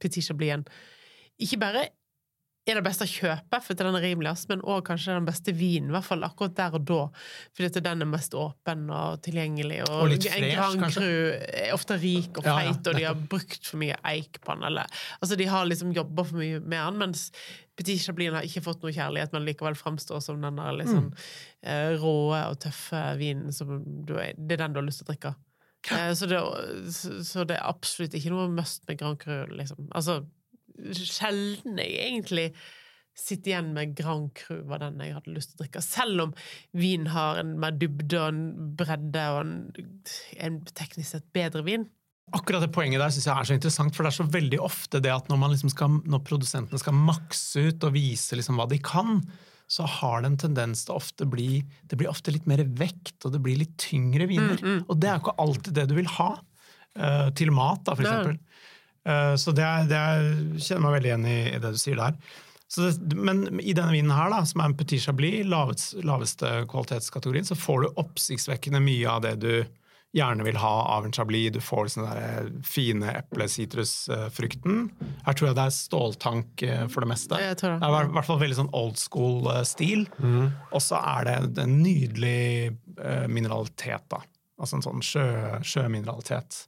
[0.00, 0.64] Petit Chablis
[1.36, 1.88] ikke bare
[2.66, 5.92] er det beste å kjøpe, for den er rimeligst, men òg kanskje den beste vinen,
[5.92, 7.00] i hvert fall akkurat der og da,
[7.56, 9.84] fordi den er mest åpen og tilgjengelig.
[9.86, 10.86] Og, Og litt en Grand?
[10.96, 14.40] Cru er ofte rik og Ja, ja, feit, og de har brukt for mye eik
[14.42, 17.28] på den, eller Altså, de har liksom jobba for mye med den, mens
[17.76, 21.68] Petit Chablisen har ikke fått noe kjærlighet, men likevel framstår som den der liksom, sånn
[21.70, 25.12] eh, rå og tøffe vinen som du Det er den du har lyst til å
[25.12, 25.34] drikke.
[25.92, 26.40] Eh, så, det,
[26.96, 29.90] så, så det er absolutt ikke noe must med Grand Cru, liksom.
[29.92, 30.22] Altså,
[30.96, 32.50] sjelden jeg egentlig
[33.16, 35.82] sitter igjen med Grand Cru var den jeg hadde lyst til å drikke.
[35.84, 36.34] Selv om
[36.76, 38.42] vin har en mer dybde og en
[38.76, 39.54] bredde og en,
[40.44, 41.86] en teknisk sett bedre vin.
[42.36, 45.00] Akkurat det poenget der synes jeg er så interessant, for det er så veldig ofte
[45.00, 48.66] det at når, man liksom skal, når produsentene skal makse ut og vise liksom hva
[48.68, 49.20] de kan,
[49.70, 53.16] så har det en tendens til å ofte bli Det blir ofte litt mer vekt,
[53.26, 54.60] og det blir litt tyngre viner.
[54.86, 56.34] Og det er jo ikke alltid det du vil ha
[56.96, 58.38] Uh, til mat, da, for eksempel.
[59.06, 62.00] Eh, så det, er, det er, kjenner meg veldig igjen i, i det du sier
[62.00, 62.18] der.
[62.68, 66.52] Så det, men i denne vinen her, da, som er en Petit Chablis, lavest, laveste
[66.70, 69.52] kvalitetskategorien, så får du oppsiktsvekkende mye av det du
[70.16, 71.52] gjerne vil ha av en Chablis.
[71.54, 74.88] Du får den der fine eple-sitrusfrukten.
[75.26, 77.40] Her tror jeg det er ståltank eh, for det meste.
[77.42, 77.80] Jeg tror det.
[77.84, 80.06] Det er i hvert fall veldig sånn old school-stil.
[80.72, 84.24] Og så er det en nydelig eh, mineralitet, da.
[84.56, 85.26] Altså en sånn sjø,
[85.68, 86.64] sjømineralitet.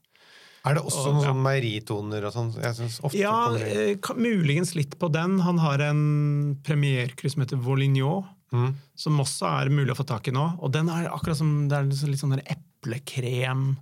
[0.65, 1.29] Er det også Og- noen ja.
[1.31, 2.49] sånn meieritoner og sånn?
[2.61, 5.39] Jeg synes ofte Ja, eh, ka- muligens litt på den.
[5.39, 8.73] Han har en premierkryss som heter Volignon, Mm.
[8.95, 10.59] som også er mulig å få tak i nå.
[10.61, 13.77] Og den er akkurat som det er liksom litt sånn der eplekrem.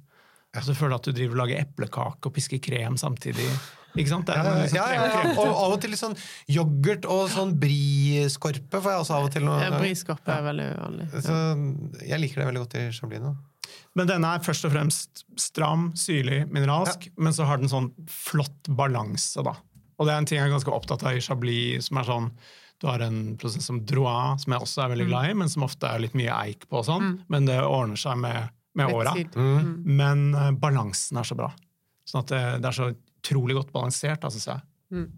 [0.56, 3.48] Altså, så føler at du driver og lager eplekake og pisker krem samtidig.
[3.98, 4.26] Ikke sant?
[4.28, 5.32] Det Ja, er ja, sånn ja, ja, ja.
[5.42, 6.16] Og av og til litt sånn
[6.50, 9.42] yoghurt og sånn briskorpe får jeg også av og til.
[9.44, 11.10] noe- Ja, Briskorpe er veldig vanlig.
[11.24, 13.36] Så jeg liker det veldig godt i Chablis nå.
[13.98, 18.70] Men denne er først og fremst stram, syrlig, mineralsk, men så har den sånn flott
[18.78, 19.56] balanse, da.
[19.98, 22.32] Og det er en ting jeg er ganske opptatt av i Chablis, som er sånn
[22.78, 25.66] Du har en prosess som Droit, som jeg også er veldig glad i, men som
[25.66, 27.16] ofte er litt mye eik på og sånn.
[27.34, 29.16] Men det ordner seg med, med åra.
[29.34, 29.72] Mm.
[29.98, 31.50] Men uh, balansen er så bra.
[32.06, 34.62] Sånn at det, det er så utrolig godt balansert, da, syns jeg.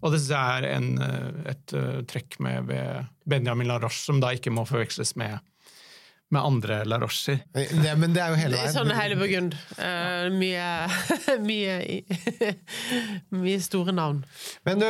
[0.00, 4.24] Og det syns jeg er en, eh, et uh, trekk med ved Benjamin Laroche, som
[4.24, 5.36] da ikke må forveksles med,
[6.30, 7.40] med andre Larocher.
[7.52, 8.74] Det, men det er jo hele veien.
[8.74, 9.56] sånn hele Burgund.
[9.74, 10.66] Uh, mye
[11.48, 11.74] mye,
[13.42, 14.22] mye store navn.
[14.68, 14.88] Men du,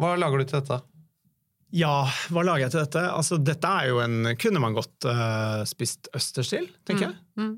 [0.00, 0.80] hva lager du til dette?
[1.72, 3.02] Ja, hva lager jeg til dette?
[3.08, 7.52] Altså, dette er jo en Kunne man godt uh, spist østers til, tenker jeg.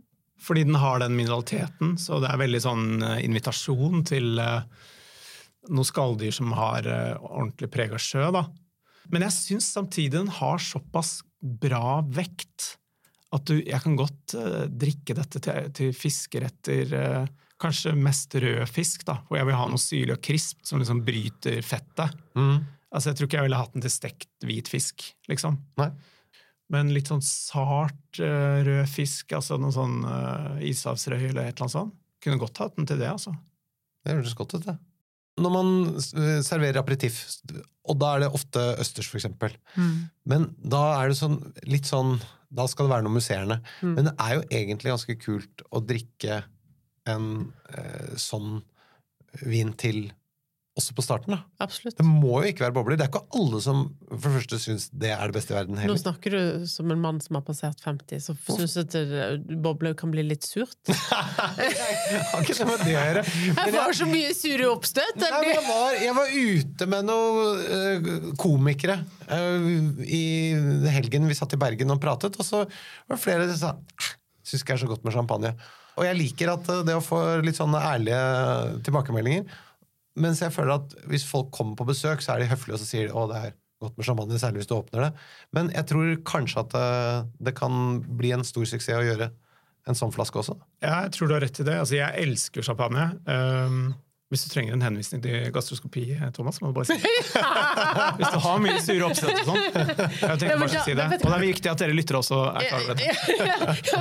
[0.44, 4.66] Fordi den har den mineraliteten, så det er veldig sånn eh, invitasjon til uh,
[5.72, 8.44] noen skalldyr som har uh, ordentlig preg av sjø, da.
[9.12, 12.74] Men jeg syns samtidig den har såpass bra vekt
[13.34, 16.94] at du, jeg kan godt eh, drikke dette til, til fiskeretter.
[16.94, 20.80] eh, kanskje mest rød fisk, da, hvor jeg vil ha noe syrlig og krispt som
[20.82, 22.16] liksom bryter fettet.
[22.34, 25.58] Altså, Jeg tror ikke jeg ville hatt den til stekt hvit fisk, liksom.
[25.80, 25.88] Nei.
[26.72, 30.02] Men litt sånn sart eh, rød fisk, altså noe sånn
[30.66, 31.94] ishavsrøy eller et eller annet sånt.
[32.24, 33.34] Kunne godt hatt den til det, altså.
[34.04, 34.76] Det høres godt ut, det.
[35.40, 37.20] Når man eh, serverer aperitiff,
[37.84, 39.56] og da er det ofte østers, for eksempel,
[40.30, 42.16] men da er det sånn, litt sånn
[42.54, 43.56] Da skal det være noe musserende.
[43.82, 43.94] Mm.
[43.96, 46.36] Men det er jo egentlig ganske kult å drikke
[47.10, 47.26] en
[47.74, 48.60] eh, sånn
[49.42, 50.06] vin til
[50.74, 51.44] også på starten, da.
[51.62, 51.94] Absolutt.
[52.00, 52.98] Det må jo ikke være bobler.
[52.98, 55.78] Det er ikke alle som for det første syns det er det beste i verden
[55.86, 59.94] Nå snakker du som en mann som har passert 50, så syns jeg at bobler
[59.98, 60.74] kan bli litt surt?
[60.90, 63.22] jeg Har ikke noe med det å gjøre.
[63.54, 65.22] Jeg får så mye sure oppstøt!
[65.22, 68.10] Nei, men jeg, var, jeg var ute med noen eh,
[68.40, 68.98] komikere
[69.30, 69.70] eh,
[70.10, 70.24] i
[70.96, 71.30] helgen.
[71.30, 74.74] Vi satt i Bergen og pratet, og så var det flere som sa syns ikke
[74.74, 75.54] det er så godt med champagne.
[75.94, 78.24] Og jeg liker at eh, det å få litt sånne ærlige
[78.86, 79.46] tilbakemeldinger.
[80.20, 83.08] Mens jeg føler at hvis folk kommer på besøk, så er de høflige og sier
[83.10, 85.24] de, det er godt med champagne, særlig hvis du åpner det.
[85.56, 89.30] Men jeg tror kanskje at eh, det kan bli en stor suksess å gjøre
[89.84, 90.56] en sånn flaske også.
[90.80, 91.76] Ja, jeg tror du har rett i det.
[91.82, 93.10] Altså, jeg elsker champagne.
[93.28, 93.92] Um,
[94.32, 96.02] hvis du trenger en henvisning til gastroskopi,
[96.34, 97.10] Thomas, må du bare si det.
[98.18, 99.60] Hvis du har mye sure oppsett og sånn.
[99.60, 101.06] Jeg tenker bare å si det.
[101.18, 103.10] Og det er viktig at dere lytter også er klar over det.
[103.92, 104.00] ja,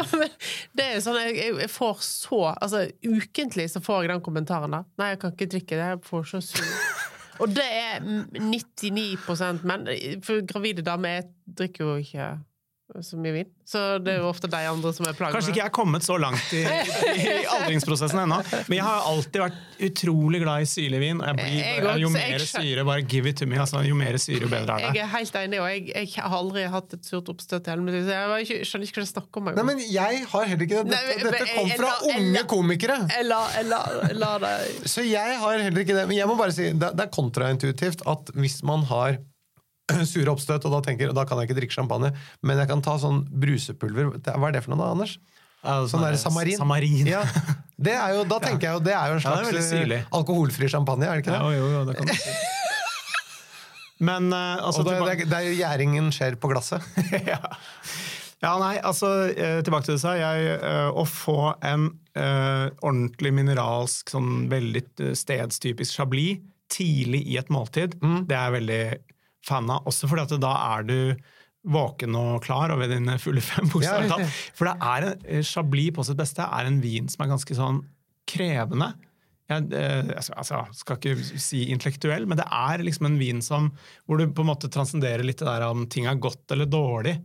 [0.79, 4.81] det er jo sånn, jeg, får så Altså, ukentlig så får jeg den kommentaren da.
[5.01, 6.73] Nei, jeg kan ikke drikke det, jeg får så sur.
[7.43, 9.85] Og det er mm, 99% menn.
[10.25, 11.29] For gravide damer jeg
[11.61, 12.31] drikker jo ikke
[13.01, 13.47] så mye vin.
[13.65, 16.03] Så det er jo ofte de andre som er plaga Kanskje ikke jeg er kommet
[16.05, 20.99] så langt i, i aldringsprosessen ennå, men jeg har alltid vært utrolig glad i syrlig
[21.01, 21.21] vin.
[21.25, 23.57] Jeg blir, Jeg jo også, jo mer syre, bare give it to me.
[23.63, 24.91] Altså, jo mer syre, jo bedre er det.
[24.99, 27.87] Jeg er helt enig, og jeg, jeg har aldri hatt et surt oppstøt i hele
[27.87, 28.05] mitt liv.
[28.11, 29.51] så Jeg ikke- skjønner ikke hva jeg snakker om.
[29.57, 30.85] Nei, men jeg har heller ikke det.
[30.93, 32.99] Nei, Dette, men- dette kom fra jeg- unge jeg- komikere.
[33.17, 34.55] Jeg la, jeg la, jeg la det
[34.93, 36.07] Så jeg har heller ikke det.
[36.11, 39.17] Men jeg må bare si, det, det er kontraintuitivt at hvis man har
[40.13, 42.97] sure oppstøt, og da tenker da kan jeg ikke drikke champagne, men jeg kan ta
[43.01, 45.17] sånn brusepulver Hva er det for noe, da, Anders?
[45.63, 46.57] Ja, Sånn der samarin.
[46.59, 47.07] Samarin.
[47.07, 47.21] Ja,
[47.79, 50.09] det er jo, da tenker jeg jo det er jo en Ja, slags veldig eh,
[50.19, 51.39] alkoholfri champagne, er det ikke det?
[51.39, 52.33] Ja, jo, jo, det kan du si.
[54.07, 56.83] Men eh, altså Og det, er- det er jo gjæringen skjer på glasset.
[57.31, 57.37] ja.
[58.43, 60.57] ja, nei, altså eh, tilbake til det sa jeg.
[60.91, 61.85] å få en
[62.17, 64.83] uh, ordentlig mineralsk, sånn veldig
[65.15, 66.41] stedstypisk chablis
[66.73, 67.93] tidlig i et måltid,
[68.27, 68.81] det er veldig
[69.45, 69.87] fan av.
[69.89, 70.97] Også fordi at da er du
[71.63, 74.27] våken og klar og ved dine fulle fem, bokstavelig Ja.
[74.55, 77.55] For det er en, eh, chablis på sitt beste er en vin som er ganske
[77.55, 77.83] sånn
[78.27, 78.93] krevende.
[79.49, 83.71] Jeg, eh, altså, altså, skal ikke si intellektuell, men det er liksom en vin som,
[84.07, 87.17] hvor du på en måte transcenderer litt det der om ting er godt eller dårlig.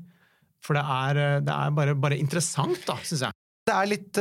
[0.62, 3.32] For det er, eh, det er bare, bare interessant, da, syns jeg.
[3.68, 4.18] Det er litt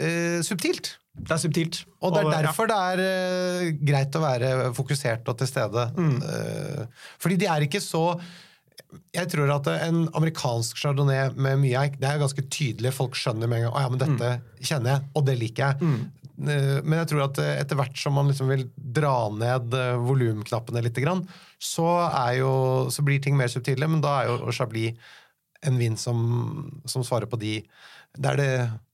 [0.00, 0.94] uh, subtilt.
[1.12, 1.82] Det er subtilt.
[2.00, 5.84] Og det er derfor det er uh, greit å være fokusert og til stede.
[5.98, 8.06] Eh, fordi de er ikke så
[9.14, 12.94] Jeg tror at en amerikansk chardonnay med mye eik, det er ganske tydelig.
[12.96, 14.32] Folk skjønner med en gang å ja, men dette
[14.64, 15.92] kjenner jeg, og det liker jeg.
[15.92, 16.02] Mm.
[16.42, 20.82] Men jeg tror at eh, etter hvert som man liksom vil dra ned eh, volumknappene
[20.84, 21.00] litt,
[21.62, 22.52] så, er jo,
[22.90, 23.88] så blir ting mer subtile.
[23.88, 24.96] Men da er jo Chablis
[25.62, 26.18] en vin som,
[26.90, 27.60] som svarer på de
[28.18, 28.50] der det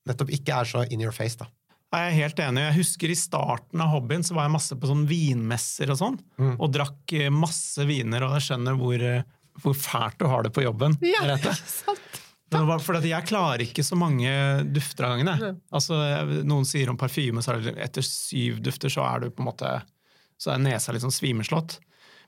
[0.07, 1.39] nettopp ikke er så in your face.
[1.39, 1.49] da.
[1.89, 2.63] Jeg er helt enig.
[2.67, 6.19] Jeg husker i starten av hobbyen så var jeg masse på sånn vinmesser og sånn,
[6.59, 9.25] og drakk eh, masse viner, og jeg skjønner hvor, eh,
[9.63, 10.99] hvor fælt du har det på jobben.
[11.01, 12.19] Ja, er sant?
[12.49, 14.31] For det jeg klarer ikke så mange
[14.73, 15.59] dufter av gangen.
[15.69, 15.99] Altså,
[16.49, 19.51] noen sier om parfyme, så er det etter syv dufter så er du på en
[19.51, 19.73] måte
[20.39, 21.77] så er nesa litt sånn svimeslått.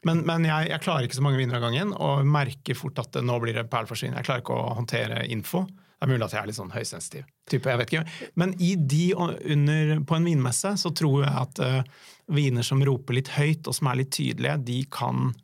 [0.08, 3.12] Men, men jeg, jeg klarer ikke så mange viner av gangen, og merker fort at
[3.14, 4.16] det, nå blir det perleforsvinn.
[4.16, 5.66] Jeg klarer ikke å håndtere info.
[6.00, 7.68] Det er mulig at jeg er litt sånn høysensitiv type.
[7.68, 8.30] jeg vet ikke.
[8.40, 13.18] Men i de under, på en vinmesse så tror jeg at uh, viner som roper
[13.18, 15.34] litt høyt, og som er litt tydelige, de kan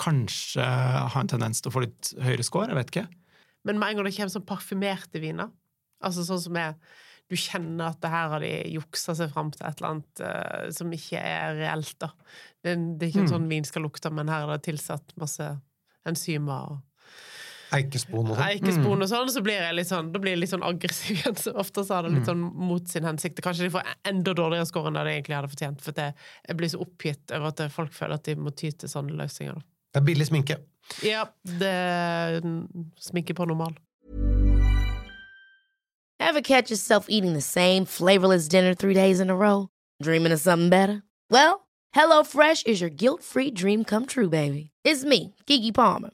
[0.00, 2.70] kanskje ha en tendens til å få litt høyere score.
[2.72, 3.06] Jeg vet ikke.
[3.68, 5.50] Men med en gang det kommer sånn parfymerte viner,
[6.02, 6.74] altså sånn som er
[7.30, 10.70] Du kjenner at det her har de juksa seg fram til et eller annet uh,
[10.74, 12.08] som ikke er reelt, da.
[12.58, 13.34] Det, det er ikke en Mm.
[13.36, 15.46] sånn vin skal lukte, men her er det tilsatt masse
[16.10, 16.80] enzymer og
[17.76, 18.46] Eikespon og sånn.
[18.48, 21.36] eikespon og sånn, så blir jeg litt sånn, da blir jeg litt sånn aggressiv igjen.
[21.38, 23.38] Så ofte så har det litt sånn mot sin hensikt.
[23.44, 25.84] Kanskje de får enda dårligere score enn det de egentlig hadde fortjent.
[25.84, 26.16] For at jeg,
[26.48, 29.60] jeg blir så oppgitt over at folk føler at de må ty til sånne løsninger.
[29.60, 29.66] Da.
[29.94, 30.58] Det er billig sminke.
[31.06, 32.40] Ja, det er
[32.98, 33.78] sminke på normal.
[36.20, 39.68] Ever catch yourself eating the same flavorless dinner three days in a row?
[40.02, 41.02] Dreaming of something better?
[41.30, 44.70] Well, HelloFresh is your guilt free dream come true, baby.
[44.84, 46.10] It's me, Gigi Palmer.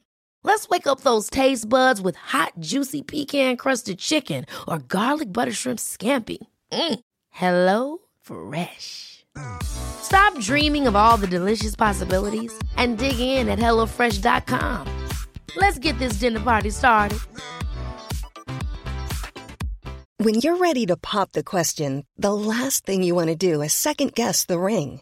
[0.47, 5.51] Let's wake up those taste buds with hot, juicy pecan crusted chicken or garlic butter
[5.51, 6.37] shrimp scampi.
[6.71, 6.99] Mm.
[7.31, 9.25] Hello Fresh.
[9.61, 14.87] Stop dreaming of all the delicious possibilities and dig in at HelloFresh.com.
[15.57, 17.19] Let's get this dinner party started.
[20.15, 23.73] When you're ready to pop the question, the last thing you want to do is
[23.73, 25.01] second guess the ring.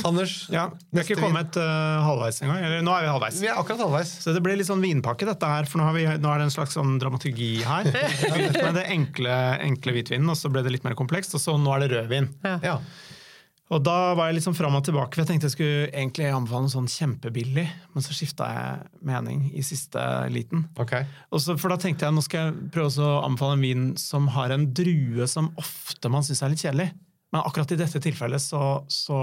[0.00, 2.62] Anders, Ja, Vi har ikke kommet uh, halvveis engang.
[2.64, 3.40] Eller nå er vi halvveis.
[3.44, 4.12] Vi er akkurat halvveis.
[4.24, 6.48] Så det ble litt sånn vinpakke, dette her, for nå, har vi, nå er det
[6.48, 7.90] en slags sånn dramaturgi her.
[8.56, 11.76] Med det enkle, enkle hvitvinen, og så ble det litt mer komplekst, og så nå
[11.76, 12.30] er det rødvin.
[12.64, 12.78] Ja.
[13.72, 16.26] Og da var jeg litt sånn fram og tilbake, for jeg tenkte jeg skulle egentlig
[16.28, 20.02] anbefale noe sånn kjempebillig, men så skifta jeg mening i siste
[20.32, 20.66] liten.
[20.80, 20.98] Ok.
[21.32, 24.28] Og så, for da tenkte jeg nå skal jeg prøve å anbefale en vin som
[24.34, 26.92] har en drue som ofte man syns er litt kjedelig.
[27.32, 29.18] Men akkurat i dette tilfellet så, så,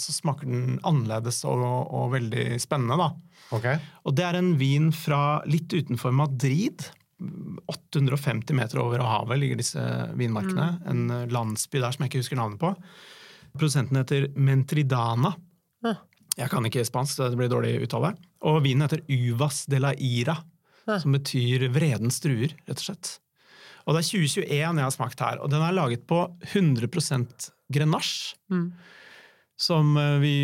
[0.00, 3.10] så smaker den annerledes og, og veldig spennende, da.
[3.52, 3.68] Ok.
[4.08, 6.86] Og det er en vin fra litt utenfor Madrid.
[7.68, 9.82] 850 meter over havet ligger disse
[10.18, 10.68] vinmarkene.
[10.88, 12.72] En eh, landsby der som jeg ikke husker navnet på.
[13.52, 15.34] Produsenten heter Mentridana.
[15.84, 15.98] Ja.
[16.38, 18.14] Jeg kan ikke spansk, så det blir dårlig uttale.
[18.48, 20.38] Og vinen heter Uvas de la Ira,
[20.88, 23.18] som betyr vredens druer, rett og slett.
[23.86, 27.50] Og det er 2021 jeg har smakt her, og den er laget på 100%
[28.52, 28.66] Mm.
[29.62, 30.34] Som eh, vi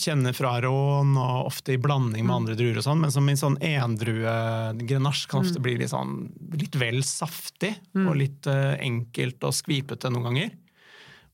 [0.00, 3.36] kjenner fra rån, og ofte i blanding med andre druer, og sånn, men som i
[3.38, 6.16] sånn endrue-grenache kan ofte bli litt, sånn,
[6.58, 7.74] litt vel saftig
[8.08, 10.54] og litt uh, enkelt og skvipete noen ganger.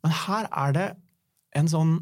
[0.05, 0.89] Men her er det
[1.57, 1.99] en sånn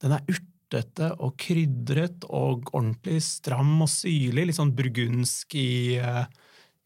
[0.00, 4.46] Den er urtete og krydret og ordentlig stram og syrlig.
[4.48, 6.24] Litt sånn burgundsk i, eh,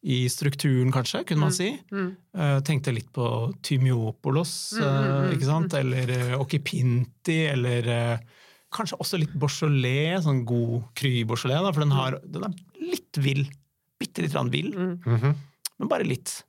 [0.05, 1.71] i strukturen, kanskje, kunne man si.
[1.91, 3.27] Eh, tenkte litt på
[3.65, 5.77] Tymiopolos, eh, ikke sant?
[5.79, 8.43] Eller uh, Okipinti, eller eh,
[8.75, 13.47] kanskje også litt Beaujolais, sånn god Kry Beaujolais, for den, har, den er litt vill.
[14.01, 16.43] Bitte litt vill, vill, men bare litt.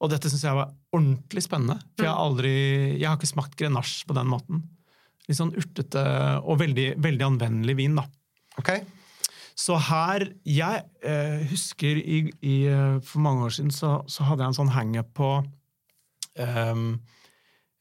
[0.00, 2.52] Og dette syns jeg var ordentlig spennende, for jeg har aldri
[2.94, 4.62] Jeg har ikke smakt grenache på den måten.
[5.28, 6.04] Litt sånn urtete
[6.40, 8.06] og veldig, veldig anvendelig vin, da.
[8.62, 8.78] Ok.
[9.58, 14.44] Så her Jeg eh, husker i, i, eh, For mange år siden så, så hadde
[14.44, 15.30] jeg en sånn hangup på
[16.38, 16.90] um,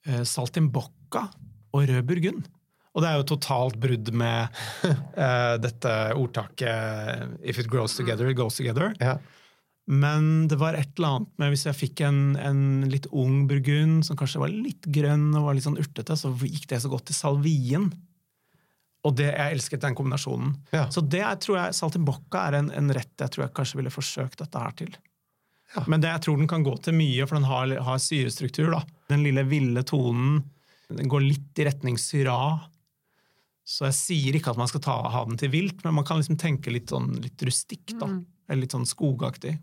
[0.07, 1.27] eh, saltimbocca
[1.75, 2.47] og rød burgund.
[2.97, 4.47] Og det er jo totalt brudd med
[4.87, 8.95] eh, dette ordtaket 'if it grows together, it goes together'.
[8.99, 9.19] Ja.
[9.87, 14.03] Men det var et eller annet med hvis jeg fikk en, en litt ung burgund
[14.03, 17.07] som kanskje var litt grønn og var litt sånn urtete, så gikk det så godt
[17.07, 17.87] til salvien.
[19.07, 20.51] Og det, jeg elsket den kombinasjonen.
[20.75, 20.87] Ja.
[20.91, 23.93] Så det er, tror jeg, saltimbocca er en, en rett jeg tror jeg kanskje ville
[23.93, 24.97] forsøkt dette her til.
[25.87, 28.71] Men det, jeg tror den kan gå til mye, for den har, har syrestruktur.
[28.73, 28.83] da.
[29.11, 30.41] Den lille ville tonen
[30.87, 32.37] den går litt i retning syra.
[33.67, 36.21] Så jeg sier ikke at man skal ta, ha den til vilt, men man kan
[36.21, 37.97] liksom tenke litt, sånn, litt rustikk.
[37.99, 38.07] da.
[38.47, 39.57] Eller litt sånn skogaktig.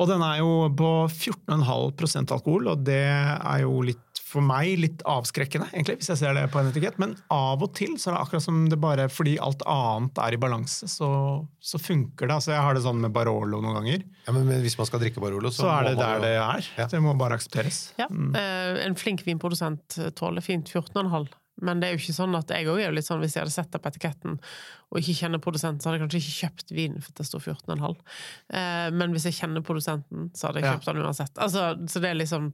[0.00, 5.02] Og den er jo på 14,5% alkohol, og det er jo litt for meg litt
[5.08, 6.96] avskrekkende, egentlig, hvis jeg ser det på en etikett.
[7.02, 10.36] Men av og til så er det akkurat som det bare fordi alt annet er
[10.36, 11.10] i balanse, så,
[11.60, 12.38] så funker det.
[12.40, 14.06] Altså, jeg har det sånn med Barolo noen ganger.
[14.26, 16.32] Ja, men, men hvis man skal drikke Barolo, så, Så er det man der det
[16.40, 16.72] er.
[16.80, 16.88] Ja.
[16.90, 17.82] Det må bare aksepteres.
[18.00, 21.28] Ja, eh, En flink vinprodusent tåler fint 14,5.
[21.62, 23.42] Men det er jo ikke sånn at jeg òg er jo litt sånn hvis jeg
[23.44, 26.72] hadde sett det på etiketten og ikke kjenner produsenten, så hadde jeg kanskje ikke kjøpt
[26.74, 28.00] vin for det sto 14,5.
[28.56, 30.80] Eh, men hvis jeg kjenner produsenten, så hadde jeg Ja.
[30.88, 31.36] den uansett.
[31.36, 32.50] Altså, så det er liksom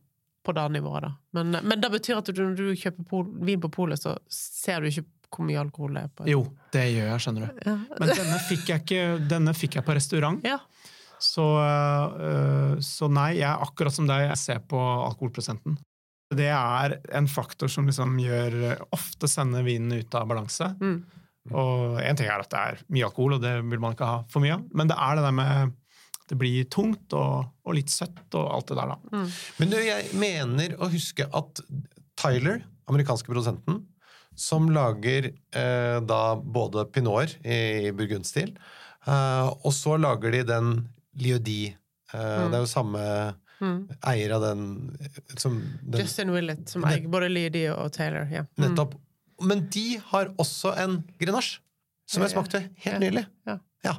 [0.49, 1.13] på det nivået, da.
[1.39, 4.83] Men, men det betyr at du, når du kjøper pol, vin på polet, så ser
[4.83, 6.27] du ikke hvor mye alkohol det er på.
[6.29, 6.41] Jo,
[6.73, 7.73] det gjør jeg, skjønner du.
[8.01, 10.41] Men denne fikk jeg, ikke, denne fikk jeg på restaurant.
[10.47, 10.57] Ja.
[11.21, 15.77] Så, øh, så nei, jeg er akkurat som deg, jeg ser på alkoholprosenten.
[16.39, 18.59] Det er en faktor som liksom gjør
[18.95, 20.71] ofte sender vinen ut av balanse.
[20.81, 20.99] Mm.
[21.57, 24.19] Og én ting er at det er mye alkohol, og det vil man ikke ha
[24.33, 25.77] for mye av, men det er det der med
[26.29, 29.23] det blir tungt og, og litt søtt og alt det der, da.
[29.59, 31.63] Men du, jeg mener å huske at
[32.19, 33.87] Tyler, amerikanske produsenten,
[34.39, 38.53] som lager eh, da både pinoter i burgundstil,
[39.07, 40.73] eh, og så lager de den
[41.19, 43.03] Eh, Det er jo samme
[44.07, 44.97] eier av den
[45.37, 48.29] som den, Justin Willett, som eier både Lydi og Taylor.
[48.31, 48.45] Ja.
[48.57, 48.69] Mm.
[48.69, 48.95] Nettopp.
[49.43, 51.61] Men de har også en grenache,
[52.07, 52.99] som jeg smakte helt Ja.
[52.99, 53.27] nylig.
[53.47, 53.59] Ja.
[53.85, 53.95] Ja.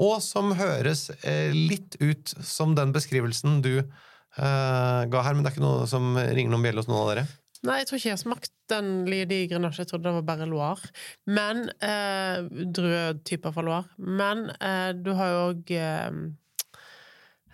[0.00, 5.52] Og som høres eh, litt ut som den beskrivelsen du eh, ga her, men det
[5.52, 7.26] er ikke noe som ringer noen bjelle hos noen av dere?
[7.62, 9.84] Nei, jeg tror ikke jeg har smakt den lydige Grenache.
[9.84, 10.88] Jeg trodde det var bare Loire.
[11.30, 12.42] Men eh,
[12.74, 13.92] Druetyper fra Loire.
[14.02, 16.08] Men eh, du har jo òg eh,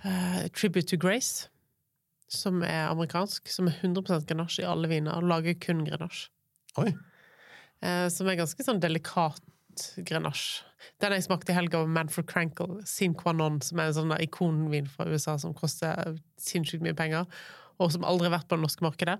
[0.08, 1.50] eh, Tribute to Grace,
[2.32, 3.52] som er amerikansk.
[3.52, 6.30] Som er 100% Grenache i alle viner, og lager kun Grenache.
[6.80, 6.94] Oi.
[7.84, 9.44] Eh, som er ganske sånn delikat
[10.08, 10.64] Grenache.
[11.02, 14.90] Den jeg smakte i helga, var Manfred Crankle, Sin Quanon, som er en sånn ikonvin
[14.90, 17.26] fra USA som koster sinnssykt mye penger,
[17.78, 19.18] og som aldri har vært på det norske markedet.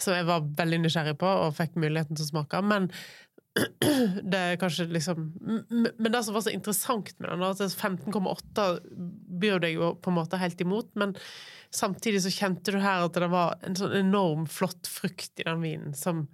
[0.00, 2.62] Som jeg var veldig nysgjerrig på, og fikk muligheten til å smake.
[2.64, 2.88] Men
[4.32, 5.30] det er kanskje liksom
[5.72, 8.66] Men det som var så interessant med den, at 15,8
[9.40, 11.16] byr deg jo på en måte helt imot, men
[11.74, 15.64] samtidig så kjente du her at det var en sånn enorm flott frukt i den
[15.64, 16.26] vinen som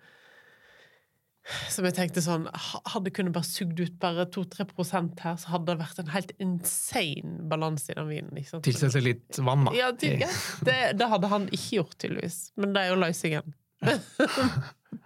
[1.68, 5.72] som jeg tenkte sånn ha- Hadde kunnet bare sugd ut bare 2-3% her, så hadde
[5.72, 8.32] det vært en helt insane balanse i den vinen.
[8.40, 8.64] Ikke sant?
[8.64, 9.74] Tilsette litt vann, da.
[9.76, 10.16] Ja, det,
[10.96, 12.38] det hadde han ikke gjort, tydeligvis.
[12.56, 13.54] Men det er jo løsningen.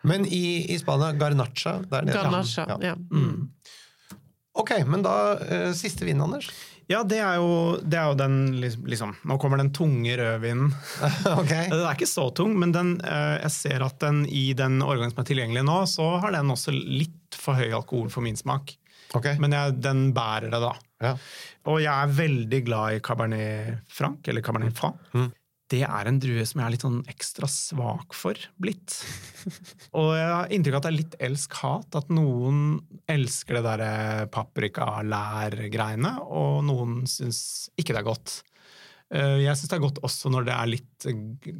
[0.07, 2.15] Men i, i Spania, garnacha Der nede.
[2.19, 2.67] Garnacha.
[2.69, 2.79] Ja.
[2.93, 2.95] Ja.
[2.95, 3.49] Mm.
[4.59, 6.49] Ok, men da uh, siste vin, Anders.
[6.89, 10.71] Ja, det er jo, det er jo den liksom, Nå kommer den tunge rødvinen.
[11.41, 11.69] okay.
[11.73, 15.13] Den er ikke så tung, men den, eh, jeg ser at den i den årgangen
[15.13, 18.73] som er tilgjengelig nå, så har den også litt for høy alkohol for min smak.
[19.17, 19.37] Okay.
[19.41, 20.73] Men jeg, den bærer det, da.
[21.05, 21.13] Ja.
[21.69, 24.97] Og jeg er veldig glad i Cabernet Franc, eller Cabernet Franc.
[25.13, 25.29] Mm.
[25.69, 28.95] Det er en drue som jeg er litt sånn ekstra svak for blitt.
[29.99, 31.99] Og jeg har inntrykk av at det er litt elsk-hat.
[32.01, 32.63] At noen
[33.13, 37.41] elsker det derre paprikalær-greiene, og noen syns
[37.79, 38.39] ikke det er godt.
[39.13, 41.09] Eh, Jeg syns det er godt også når det er litt,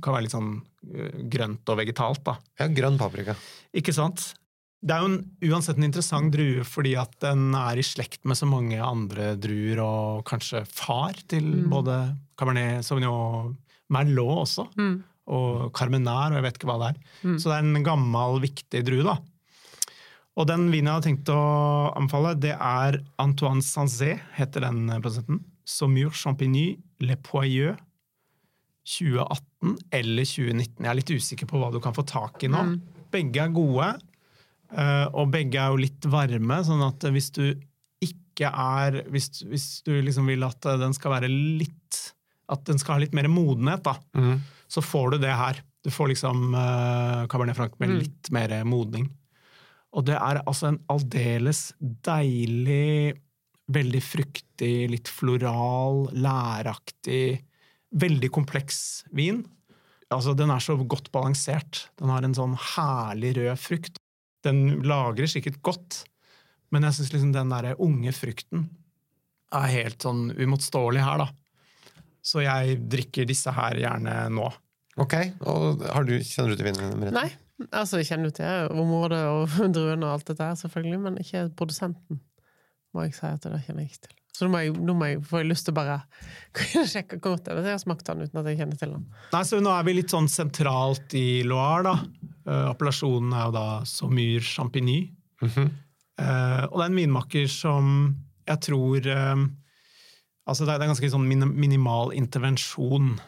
[0.03, 0.51] kan være litt sånn
[0.89, 2.25] eh, grønt og vegetalt.
[2.27, 2.39] da.
[2.61, 3.37] ja, grønn paprika.
[3.77, 4.31] Ikke sant?
[4.79, 8.39] Det er jo en, uansett en interessant drue fordi at den er i slekt med
[8.39, 11.97] så mange andre druer, og kanskje far til både
[12.39, 13.57] Cabernet Sauvignon
[13.91, 15.03] Merlot også, Mm.
[15.29, 17.37] og Carmenar, og jeg vet ikke hva det er.
[17.39, 19.19] Så det er en gammel, viktig drue, da.
[20.39, 25.41] Og den vinen jeg har tenkt å anbefale, det er Antoine Sanzé, heter den prosenten.
[25.67, 27.77] Saumur Champigny Le Poyeux
[28.89, 30.85] 2018 eller 2019.
[30.85, 32.63] Jeg er litt usikker på hva du kan få tak i nå.
[33.13, 33.89] Begge er gode,
[34.73, 37.55] eh, og begge er jo litt varme, sånn at hvis du
[38.05, 42.13] ikke er Hvis, hvis du liksom vil at den skal være litt
[42.49, 44.41] At den skal ha litt mer modenhet, da, Mm.
[44.69, 45.63] så får du det her.
[45.85, 49.09] Du får liksom uh, Cabernet Franc med litt mer modning.
[49.97, 53.15] Og det er altså en aldeles deilig,
[53.73, 57.41] veldig fruktig, litt floral, læraktig,
[57.97, 59.43] veldig kompleks vin.
[60.13, 61.87] Altså, den er så godt balansert.
[62.01, 63.97] Den har en sånn herlig rød frukt.
[64.45, 66.03] Den lagrer sikkert godt,
[66.73, 68.69] men jeg syns liksom den derre unge frukten
[69.57, 71.29] er helt sånn umotståelig her, da.
[72.25, 74.49] Så jeg drikker disse her gjerne nå.
[74.99, 75.15] Ok,
[75.47, 76.95] og har du, Kjenner du til vinen?
[76.99, 77.15] Merete?
[77.15, 81.21] Nei, altså jeg kjenner jo til området og druene og alt dette her, selvfølgelig, men
[81.23, 82.23] ikke produsenten.
[82.97, 84.15] Må jeg si at det kjenner jeg ikke til.
[84.39, 85.97] Så nå må jeg, nå må jeg, får jeg lyst til å bare
[86.93, 87.63] sjekke hvor godt det er.
[87.67, 89.07] Jeg har smakt den uten at jeg kjenner til den.
[89.33, 92.29] Nei, så Nå er vi litt sånn sentralt i Loire, da.
[92.49, 95.01] Eh, appellasjonen er jo da Saumur Champigny.
[95.43, 97.91] Eh, og det er en vinmaker som
[98.49, 99.43] jeg tror eh,
[100.49, 103.19] Altså, det er, det er ganske sånn min, minimal intervensjon.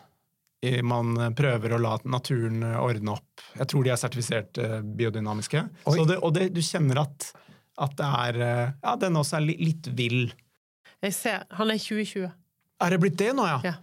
[0.84, 3.44] Man prøver å la naturen ordne opp.
[3.56, 5.62] Jeg tror de er sertifisert eh, biodynamiske.
[5.86, 7.30] Så det, og det, du kjenner at,
[7.80, 10.34] at det er eh, Ja, den også er litt vill.
[11.00, 12.28] Jeg ser, Han er 2020.
[12.80, 13.60] Er det blitt det nå, ja?
[13.64, 13.74] Ja.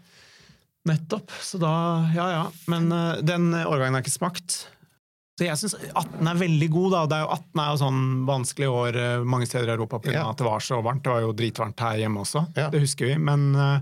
[0.87, 1.33] Nettopp.
[1.43, 1.73] Så da
[2.15, 2.45] Ja ja.
[2.69, 4.59] Men eh, den årgangen har jeg ikke smakt.
[5.37, 7.01] Så jeg syns 18 er veldig god, da.
[7.11, 10.15] Det er jo 18 er jo sånn vanskelig år eh, mange steder i Europa pga.
[10.15, 10.23] Ja.
[10.31, 11.03] at det var så varmt.
[11.05, 12.69] Det var jo dritvarmt her hjemme også, Ja.
[12.73, 13.17] det husker vi.
[13.21, 13.79] Men, eh,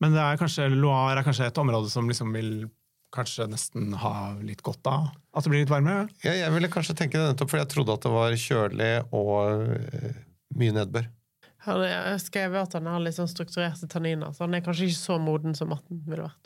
[0.00, 2.70] men det er kanskje, Loire er kanskje et område som liksom vil
[3.14, 6.08] kanskje nesten ha litt godt av at det blir litt varmere.
[6.24, 9.68] Ja, jeg ville kanskje tenke det nettopp fordi jeg trodde at det var kjølig og
[9.74, 10.16] eh,
[10.58, 11.06] mye nedbør.
[11.64, 15.00] Jeg har skrevet at han har litt sånn strukturerte tanniner, så han er kanskje ikke
[15.00, 16.43] så moden som 18 ville vært.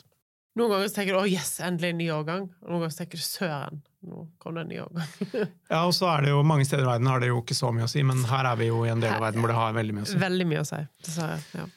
[0.59, 2.47] Noen ganger tenker du 'å yes, endelig en ny årgang'.
[2.63, 5.11] Og noen ganger tenker du 'søren, nå kom det en ny årgang'.
[5.73, 7.71] Ja, og så er det jo mange steder i verden har det jo ikke så
[7.75, 9.59] mye å si, men her er vi jo i en del av verden hvor det
[9.59, 10.19] har veldig mye å si.
[10.19, 10.81] Veldig mye å si.
[11.07, 11.39] dessverre.
[11.55, 11.67] Ja.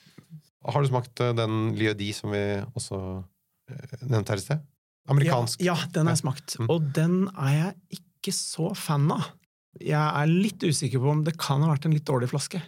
[0.72, 2.42] Har du smakt eh, den Liodi som vi
[2.74, 2.98] også
[3.70, 4.66] eh, nevnte her i sted?
[5.10, 5.62] Amerikansk.
[5.62, 6.58] Ja, ja den har jeg smakt.
[6.58, 6.68] Mm.
[6.70, 9.32] Og den er jeg ikke så fan av.
[9.80, 12.60] Jeg er litt usikker på om det kan ha vært en litt dårlig flaske.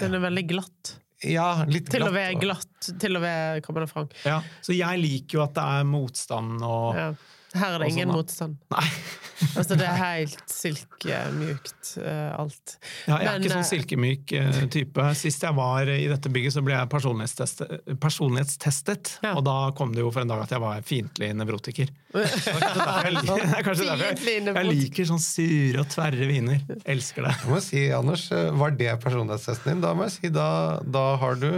[0.00, 0.94] Den er veldig glatt.
[1.26, 2.14] Ja, litt Til å glatt.
[2.14, 4.12] være og- glatt, til å være Cabernet Franc.
[4.24, 7.12] Ja, så jeg liker jo at det er motstand og Ja.
[7.56, 8.60] Her er det ingen sånn, motstand.
[8.74, 8.88] Nei.
[9.38, 12.72] Altså, det er helt silkemjukt, eh, alt.
[13.06, 15.04] Ja, jeg er Men, ikke sånn eh, silkemyk eh, type.
[15.14, 19.36] Sist jeg var i dette bygget, så ble jeg personlighetstestet, personlighetstestet Ja.
[19.38, 21.92] og da kom det jo for en dag at jeg var fiendtlig nevrotiker.
[22.18, 26.62] Det er kanskje derfor jeg, kanskje derfor jeg, jeg liker sånn sure og tverre viner.
[26.88, 27.34] Elsker det.
[27.44, 29.84] Jeg må si, Anders, Var det personlighetstesten din?
[29.86, 30.48] Da må jeg si, da,
[30.82, 31.50] da har du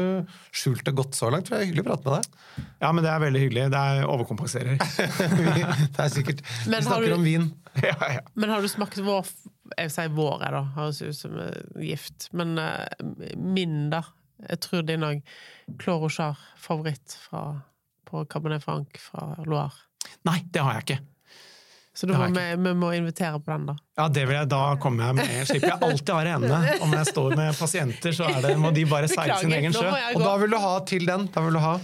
[0.52, 1.48] skjult det godt så langt.
[1.48, 2.66] Det er hyggelig å prate med deg.
[2.82, 3.66] Ja, men det er veldig hyggelig.
[3.72, 5.79] Det er overkompenserer.
[5.96, 7.48] det er sikkert Vi Men har snakker du- om vin.
[7.86, 8.20] Ja, ja.
[8.34, 9.28] Men har du smakt vår
[9.78, 10.62] Jeg sier vår, jeg, da.
[10.74, 12.26] Høres ut som eh, gift.
[12.34, 13.04] Men eh,
[13.38, 14.00] min, da.
[14.48, 15.20] Jeg tror din òg.
[15.78, 17.44] Clos Rochard, favoritt fra,
[18.10, 19.76] på Cabernet Franc fra Loire.
[20.26, 20.98] Nei, det har jeg ikke.
[22.00, 23.74] Så må har vi, vi må invitere på den, da.
[23.98, 25.32] Ja, det vil jeg, Da kommer jeg med.
[25.50, 26.60] Slipper jeg alltid ha det ene.
[26.86, 29.86] Om jeg står med pasienter, så er det, må de bare seile sin egen sjø.
[30.16, 31.26] Og da vil du ha til den.
[31.34, 31.76] Da vil du ha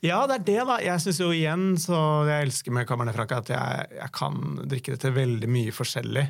[0.00, 0.78] Ja, det er det, da.
[0.80, 4.94] Jeg syns jo igjen, så jeg elsker med Cabernet er at jeg, jeg kan drikke
[4.94, 6.22] det til veldig mye forskjellig.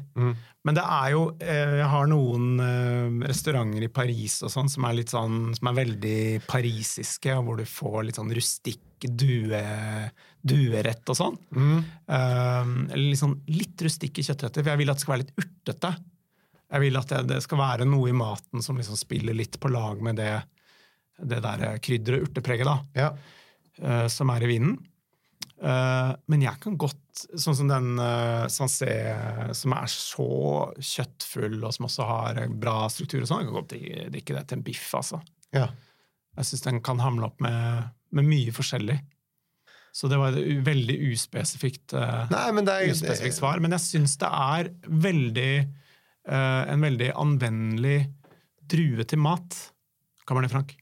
[0.66, 4.84] Men det er jo eh, Jeg har noen eh, restauranter i Paris og sånn som
[4.84, 6.18] er litt sånn Som er veldig
[6.50, 9.62] parisiske, og hvor du får litt sånn rustikk due,
[10.44, 11.38] duerett og sånn.
[11.56, 11.78] Mm.
[12.10, 15.94] Um, litt sånn litt rustikke kjøttretter, for jeg vil at det skal være litt urtete.
[16.70, 19.70] Jeg vil at det, det skal være noe i maten som liksom spiller litt på
[19.72, 20.34] lag med det,
[21.22, 23.14] det der krydderet, urtepreget, da Ja.
[23.82, 24.78] Eh, som er i vinen.
[25.60, 28.94] Uh, men jeg kan godt, sånn som den uh, Sansé,
[29.52, 30.28] som er så
[30.80, 34.46] kjøttfull, og som også har eh, bra struktur og sånn, jeg kan godt drikke, det
[34.48, 35.20] til en biff, altså.
[35.56, 35.68] ja.
[36.38, 38.96] Jeg syns den kan hamle opp med, med mye forskjellig.
[39.92, 43.60] Så det var et veldig uspesifikt, uh, Nei, men det er uspesifikt svar.
[43.60, 47.98] Men jeg syns det er veldig eh, en veldig anvendelig
[48.70, 49.56] drue til mat.
[50.28, 50.76] Cabernet Franc.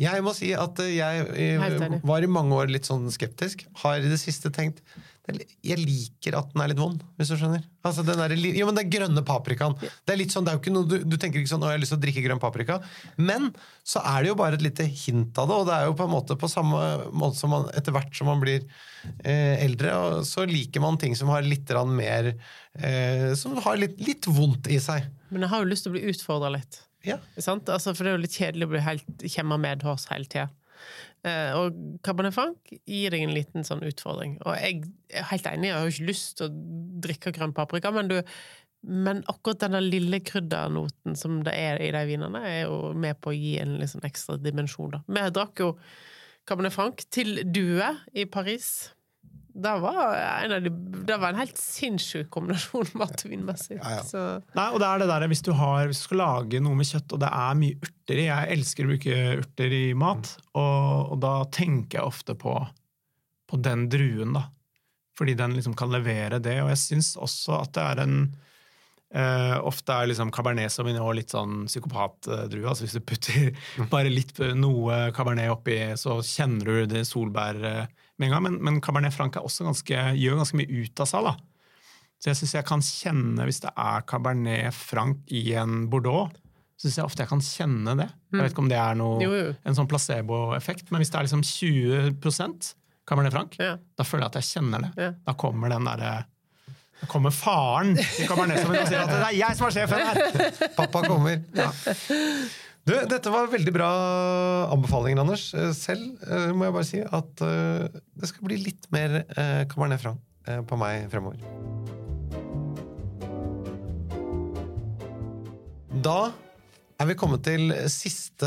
[0.00, 3.66] Jeg må si at eh, jeg eh, var i mange år litt sånn skeptisk.
[3.82, 4.82] Har i det siste tenkt
[5.26, 7.64] det er Jeg liker at den er litt vond, hvis du skjønner.
[7.86, 9.74] Altså den er, jo, men Den grønne paprikaen.
[9.80, 11.72] Det er litt sånn, det er jo ikke noe, du, du tenker ikke sånn 'Å,
[11.72, 12.78] jeg har lyst til å drikke grønn paprika'.
[13.18, 13.50] Men
[13.82, 16.06] så er det jo bare et lite hint av det, og det er jo på
[16.06, 18.62] en måte på samme måte som man etter hvert som man blir
[19.24, 22.32] eh, eldre, så liker man ting som har litt mer
[22.78, 25.10] eh, Som har litt, litt vondt i seg.
[25.30, 26.85] Men jeg har jo lyst til å bli utfordra litt.
[27.06, 27.18] Ja.
[27.38, 30.48] Altså, for det er jo litt kjedelig å bli helt kjemma medhårs hele tida.
[31.26, 31.76] Eh, og
[32.06, 34.36] Cabernet Franc gir deg en liten sånn utfordring.
[34.44, 36.56] Og jeg er helt enig, jeg har jo ikke lyst til å
[37.06, 38.18] drikke grønn paprika, men, du,
[38.86, 43.32] men akkurat den lille kryddernoten som det er i de vinene, er jo med på
[43.32, 44.98] å gi en sånn ekstra dimensjon.
[44.98, 45.02] Da.
[45.08, 45.72] Vi drakk jo
[46.46, 48.92] Cabernet Franc til Due i Paris.
[49.56, 49.98] Det var
[50.44, 50.70] en, av de,
[51.08, 53.78] det var en helt sinnssyk kombinasjon matvinmessig.
[53.78, 54.24] Ja, ja.
[54.56, 56.88] Nei, og det er det der, hvis du, har, hvis du skal lage noe med
[56.88, 61.14] kjøtt, og det er mye urter i Jeg elsker å bruke urter i mat, og,
[61.14, 62.58] og da tenker jeg ofte på,
[63.48, 64.48] på den druen, da.
[65.16, 66.58] Fordi den liksom kan levere det.
[66.60, 68.18] Og jeg syns også at det er en
[69.14, 72.66] Uh, Ofte er liksom Cabernet Sauvignon litt sånn psykopatdrue.
[72.66, 73.52] Altså hvis du putter
[73.92, 78.42] bare litt noe Cabernet oppi, så kjenner du det solbær eh, med en gang.
[78.48, 81.34] Men, men Cabernet Franc er også ganske, gjør ganske mye ut av seg, da.
[82.16, 86.30] Så jeg syns jeg kan kjenne, hvis det er Cabernet Franc i en Bordeaux,
[86.76, 88.06] så syns jeg ofte jeg kan kjenne det.
[88.32, 89.50] Jeg vet ikke om det er noe, Jo, jo.
[89.64, 92.72] en sånn placeboeffekt, men hvis det er liksom 20%
[93.06, 93.76] Cabernet Franc, Ja.
[93.96, 94.90] da føler jeg at jeg kjenner det.
[94.98, 95.10] Ja.
[95.28, 96.14] Da kommer den derre
[96.96, 100.00] Da kommer faren i Cabernet som og sier at det er jeg som er sjefen
[100.00, 100.70] her!
[100.78, 101.42] Pappa kommer.
[102.86, 103.86] Du, dette var veldig bra
[104.70, 105.48] anbefalinger, Anders.
[105.58, 109.24] Eh, Selv eh, må jeg bare si at eh, det skal bli litt mer
[109.66, 110.22] Cabernet Franc
[110.70, 111.40] på meg fremover.
[116.06, 116.30] Da
[117.02, 118.46] er vi kommet til siste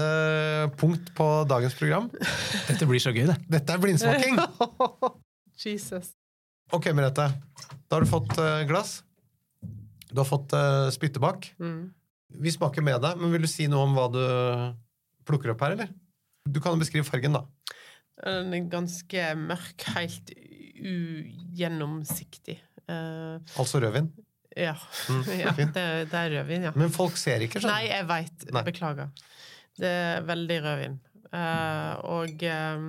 [0.80, 2.08] punkt på dagens program.
[2.70, 3.36] Dette blir så gøy, det.
[3.52, 4.40] Dette er blindsmaking!
[5.68, 6.14] Jesus.
[6.72, 7.28] Ok, Merete.
[7.92, 8.40] Da har du fått
[8.72, 9.02] glass.
[10.08, 10.56] Du har fått
[10.96, 11.52] spyttebakk.
[11.60, 11.90] Mm.
[12.30, 14.22] Vi smaker med deg, men vil du si noe om hva du
[15.28, 15.90] plukker opp her, eller?
[16.50, 17.44] Du kan beskrive fargen, da.
[18.20, 20.32] Den er ganske mørk, helt
[20.80, 22.58] ugjennomsiktig.
[22.90, 24.10] Uh, Altså rødvin.
[24.58, 24.74] ja.
[25.10, 26.72] Mm, ja det, det er rødvin, ja.
[26.76, 28.48] Men folk ser ikke, skjønner Nei, jeg veit.
[28.66, 29.12] Beklager.
[29.80, 30.98] Det er veldig rødvin.
[31.30, 32.86] Uh, og eh,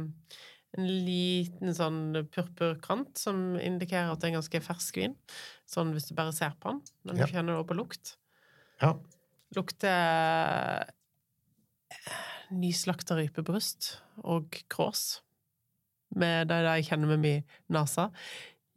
[0.81, 1.99] en liten sånn
[2.33, 5.17] purpurkant som indikerer at det er en ganske fersk vin.
[5.69, 6.81] Sånn hvis du bare ser på den.
[7.05, 7.27] Men Ja.
[7.29, 8.15] du kjenner det på lukt.
[8.81, 8.95] Ja.
[9.57, 10.91] Lukter
[12.51, 13.97] nyslakta rypebryst
[14.27, 15.21] og krås.
[16.19, 18.09] Med det jeg kjenner med min nese.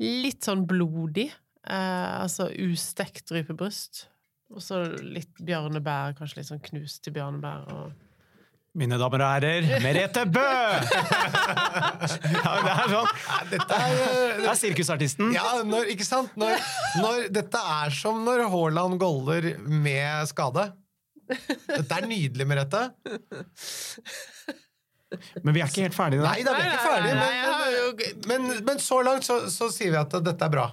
[0.01, 1.30] Litt sånn blodig.
[1.63, 4.07] Eh, altså ustekt rypebryst.
[4.53, 7.69] Og så litt bjørnebær, kanskje litt sånn knuste bjørnebær.
[7.74, 8.12] Og
[8.74, 10.41] Mine damer og herrer, Merete Bø!
[12.34, 13.09] ja, det er sånn.
[13.51, 13.91] Dette er,
[14.39, 15.30] Det er sirkusartisten.
[15.36, 16.34] ja, når, ikke sant?
[16.41, 16.55] Når,
[17.03, 20.65] når, dette er som når Haaland goller med skade.
[21.30, 22.82] Dette er nydelig, Merete.
[25.45, 26.26] Men vi er ikke helt ferdige.
[26.26, 27.13] Nei, da vi er ikke ferdige,
[27.78, 30.65] jo- men, men, men så langt så, så sier vi at dette er bra.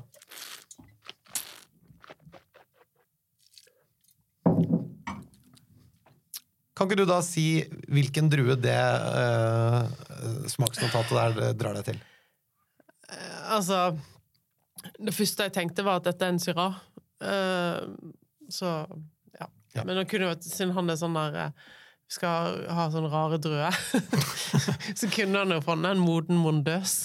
[6.81, 7.61] Kan ikke du da si
[7.93, 9.85] hvilken drue det uh,
[10.49, 11.99] smaksnotatet der drar deg til?
[13.53, 13.91] Altså
[14.97, 16.79] Det første jeg tenkte, var at dette er en Syrah.
[17.21, 17.85] Uh,
[18.49, 18.71] så
[19.37, 19.51] ja.
[19.77, 19.85] Ja.
[19.85, 21.69] Men det kunne jo siden han er sånn der eh,
[22.11, 23.77] skal ha sånn rare druer,
[24.99, 26.97] så kunne han jo funnet en moden mondøs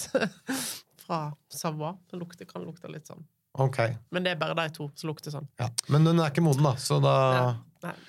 [1.04, 1.20] fra
[1.52, 1.94] Savoie.
[2.10, 3.22] Det lukter, kan lukte litt sånn.
[3.60, 3.78] Ok,
[4.12, 5.46] Men det er bare de to som lukter sånn.
[5.60, 5.68] ja.
[5.92, 6.74] Men den er ikke moden, da.
[6.80, 7.52] Så da Nei,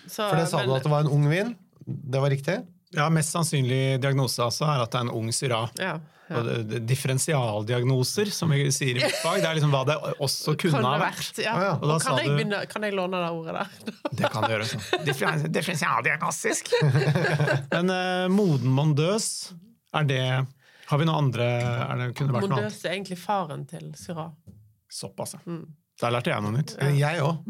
[0.07, 1.55] så- For det sa men- du at det var en ung vin.
[1.86, 2.65] Det var riktig?
[2.95, 5.69] Ja, Mest sannsynlig diagnose altså er at det er en ung syra.
[5.80, 5.97] ja,
[6.30, 6.41] ja.
[6.84, 10.84] Differensialdiagnoser, som vi sier i mitt fag, det er liksom hva det også kunne Kan
[10.88, 11.19] ha vært.
[11.21, 11.53] vært, ja.
[11.55, 11.73] Ah, ja.
[11.78, 13.67] Og da Og sa kan, jeg du- begynne, kan jeg låne det ordet der?
[14.17, 14.67] Det kan du gjøre.
[14.67, 15.51] Sånn.
[15.55, 16.71] Differensialdiagnostisk.
[17.73, 19.53] Men uh, moden mondøs,
[19.95, 20.21] er det
[20.88, 22.61] Har vi noe andre er det, Kunne det vært noe?
[22.61, 24.30] Mondøs er egentlig faren til Syrah.
[24.91, 25.39] Såpass, ja.
[25.47, 25.65] Mm.
[25.99, 26.75] Der lærte jeg noe nytt.
[26.95, 27.41] Jeg òg.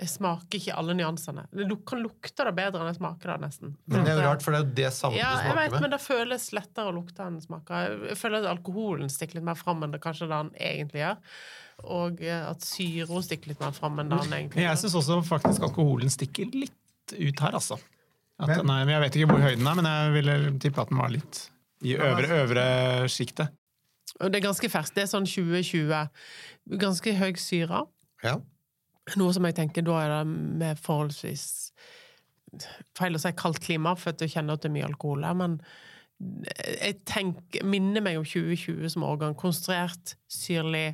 [0.00, 1.44] Jeg smaker ikke alle nyansene.
[1.52, 3.74] Det kan lukte det bedre enn jeg smaker det, nesten.
[3.86, 5.72] Men det er jo rart, for det er jo det samme Ja, du jeg vet,
[5.74, 5.80] med.
[5.84, 7.98] men det føles lettere å lukte enn smaker.
[8.08, 11.16] Jeg føler at alkoholen stikker litt mer fram enn det kanskje det han egentlig gjør.
[11.98, 14.68] Og eh, at syra stikker litt mer fram enn det han egentlig gjør.
[14.70, 17.78] jeg syns også faktisk alkoholen stikker litt ut her, altså.
[18.40, 20.88] At, Men- nei, men jeg vet ikke hvor høyden er, men jeg ville tippe at
[20.88, 21.42] den var litt
[21.84, 22.64] i øvre, øvre
[23.12, 23.52] sjiktet.
[24.20, 24.94] Og det er ganske ferskt.
[24.94, 26.08] Det er sånn 2020.
[26.78, 27.84] Ganske høy syre.
[28.22, 28.36] Ja.
[29.18, 31.46] Noe som jeg tenker da er det med forholdsvis
[32.92, 35.36] Feil å si kaldt klima, for at du kjenner at det er mye alkohol her,
[35.38, 35.54] men
[36.20, 39.32] jeg tenker, minner meg om 2020 som årgang.
[39.40, 40.92] Konstruert, syrlig.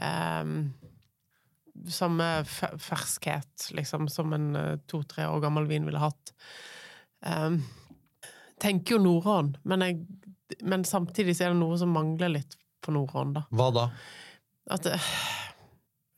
[0.00, 0.72] Um,
[1.92, 6.32] samme ferskhet, liksom, som en eh, to-tre år gammel vin ville hatt.
[7.22, 7.60] Um,
[8.58, 9.84] tenker jo Nordhånd, men,
[10.66, 13.44] men samtidig så er det noe som mangler litt på Nordhånd, da.
[13.54, 13.86] Hva da?
[14.74, 14.98] At det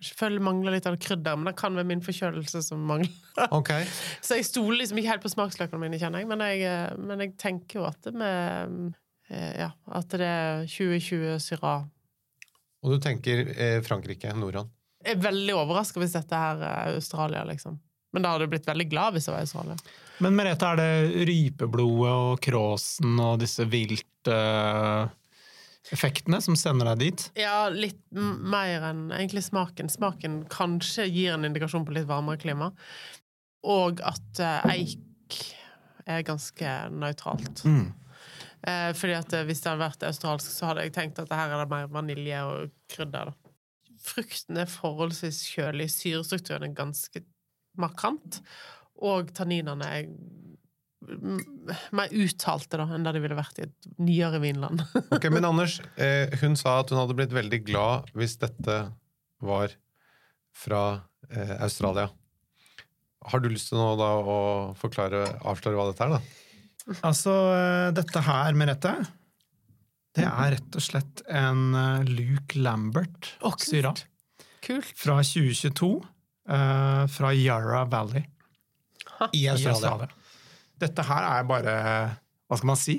[0.00, 3.12] det mangler litt av krydder, men det kan være min forkjølelse som mangler.
[3.52, 3.86] Okay.
[4.24, 7.24] Så jeg stoler liksom ikke helt på smaksløkene mine, kjenner jeg, men jeg, eh, men
[7.24, 8.94] jeg tenker jo at det med
[9.30, 11.86] eh, Ja, at det er 2020 Syrah.
[12.80, 14.72] Og du tenker eh, Frankrike, Noran.
[15.04, 17.78] Jeg er veldig overraska hvis dette her er Australia, liksom.
[18.12, 19.76] Men da hadde jeg blitt veldig glad hvis det var Australia.
[20.20, 23.64] Men Merete, er det rypeblodet og kråsen og disse
[25.90, 27.30] vilteffektene som sender deg dit?
[27.38, 29.88] Ja, litt mer enn egentlig smaken.
[29.88, 32.72] Smaken kanskje gir en indikasjon på litt varmere klima.
[33.62, 35.40] Og at eh, eik
[36.06, 37.64] er ganske nøytralt.
[37.64, 37.92] Mm.
[38.62, 41.50] Eh, fordi at eh, hvis det hadde vært australsk, så hadde jeg tenkt at her
[41.50, 43.32] er det mer vanilje og krydder.
[43.32, 43.54] Da.
[44.00, 47.24] Frukten er forholdsvis kjølig, syrestrukturen er ganske
[47.80, 48.40] markant,
[49.00, 50.08] og tanninene er
[51.96, 54.82] mer uttalte da, enn det de ville vært i et nyere vinland.
[55.16, 58.80] Ok, Men Anders, eh, hun sa at hun hadde blitt veldig glad hvis dette
[59.40, 59.72] var
[60.56, 60.82] fra
[61.30, 62.10] eh, Australia.
[63.30, 64.38] Har du lyst til nå da å
[64.80, 66.98] forklare, avsløre hva dette er, da?
[67.06, 68.94] Altså, eh, dette her, Merete,
[70.16, 72.58] det er rett og slett en eh, Luke.
[72.60, 73.92] Lambert-syra
[74.64, 74.92] Kult.
[74.98, 75.90] fra 2022,
[76.50, 78.24] eh, fra Yarra Valley
[79.32, 80.08] I i Australia.
[80.80, 81.74] Dette her er bare,
[82.48, 82.98] hva skal man si,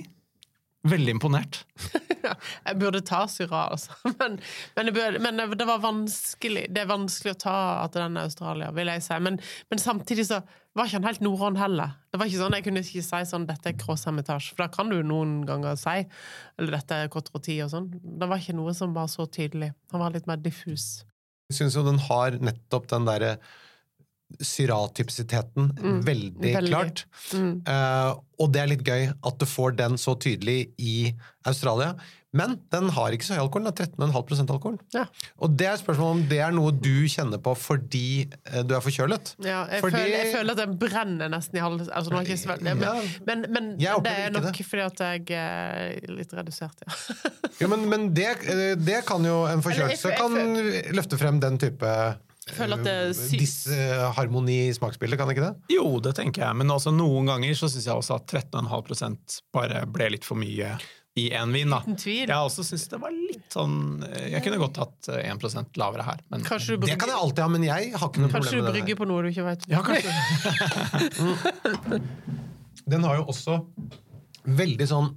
[0.87, 1.63] veldig imponert.
[2.65, 3.95] Jeg burde ta Syra, altså.
[4.19, 4.37] Men,
[4.75, 8.27] men, jeg burde, men det var vanskelig Det er vanskelig å ta at den er
[8.29, 9.17] Australia, vil jeg si.
[9.23, 9.39] Men,
[9.71, 10.39] men samtidig så
[10.77, 11.95] var ikke han helt norrøn heller.
[12.13, 14.93] Det var ikke sånn, Jeg kunne ikke si sånn 'dette er Cross-Hermitage', for da kan
[14.93, 15.97] du noen ganger si.
[16.57, 17.89] Eller 'dette er Cotroti' og sånn.
[17.91, 19.73] Det var ikke noe som var så tydelig.
[19.91, 21.03] Han var litt mer diffus.
[21.51, 23.35] Jeg syns jo den har nettopp den derre
[24.39, 26.71] syratypsiteten Mm, veldig, veldig.
[26.71, 27.05] klart.
[27.33, 27.61] Mm.
[27.67, 31.13] Uh, og det er litt gøy at du får den så tydelig i
[31.45, 31.95] Australia.
[32.33, 33.73] Men den har ikke så høy alkohol, den
[34.07, 34.77] har 13,5% alkohol.
[34.95, 35.01] Ja.
[35.43, 38.79] Og det er spørsmålet om det er noe du kjenner på fordi eh, du er
[38.85, 39.33] forkjølet.
[39.43, 41.89] Ja, jeg, Fordi- føler, jeg føler at den brenner nesten i halsen.
[41.91, 42.93] Altså, nå har jeg ikke svelget det, Ja.
[43.27, 44.65] men, men, men det er nok det.
[44.65, 46.95] fordi at jeg er litt redusert, ja.
[47.59, 51.39] Jo, men, men det, eh, det kan jo En forkjølelse jeg- jeg- kan løfte frem
[51.43, 51.91] den type
[52.57, 55.75] føler at det sy- disharmoni i smaksbildet, kan det ikke det?
[55.75, 59.85] Jo, det tenker jeg, men også noen ganger så syns jeg også at 13,5% bare
[59.87, 60.75] ble litt for mye
[61.19, 61.67] i én vin.
[61.73, 61.81] da.
[61.83, 62.23] Uten tvil.
[62.29, 63.73] Jeg også syns det var litt sånn
[64.31, 67.41] Jeg kunne godt hatt eh, 1 lavere her, men Kanskje du Det kan jeg alltid
[67.43, 68.79] ha, men jeg har ikke noe kanskje du problem med det.
[68.79, 69.67] brygger på noe du ikke vet.
[69.67, 70.11] ja, kanskje.
[72.87, 73.57] Den har jo også
[74.47, 75.09] veldig sånn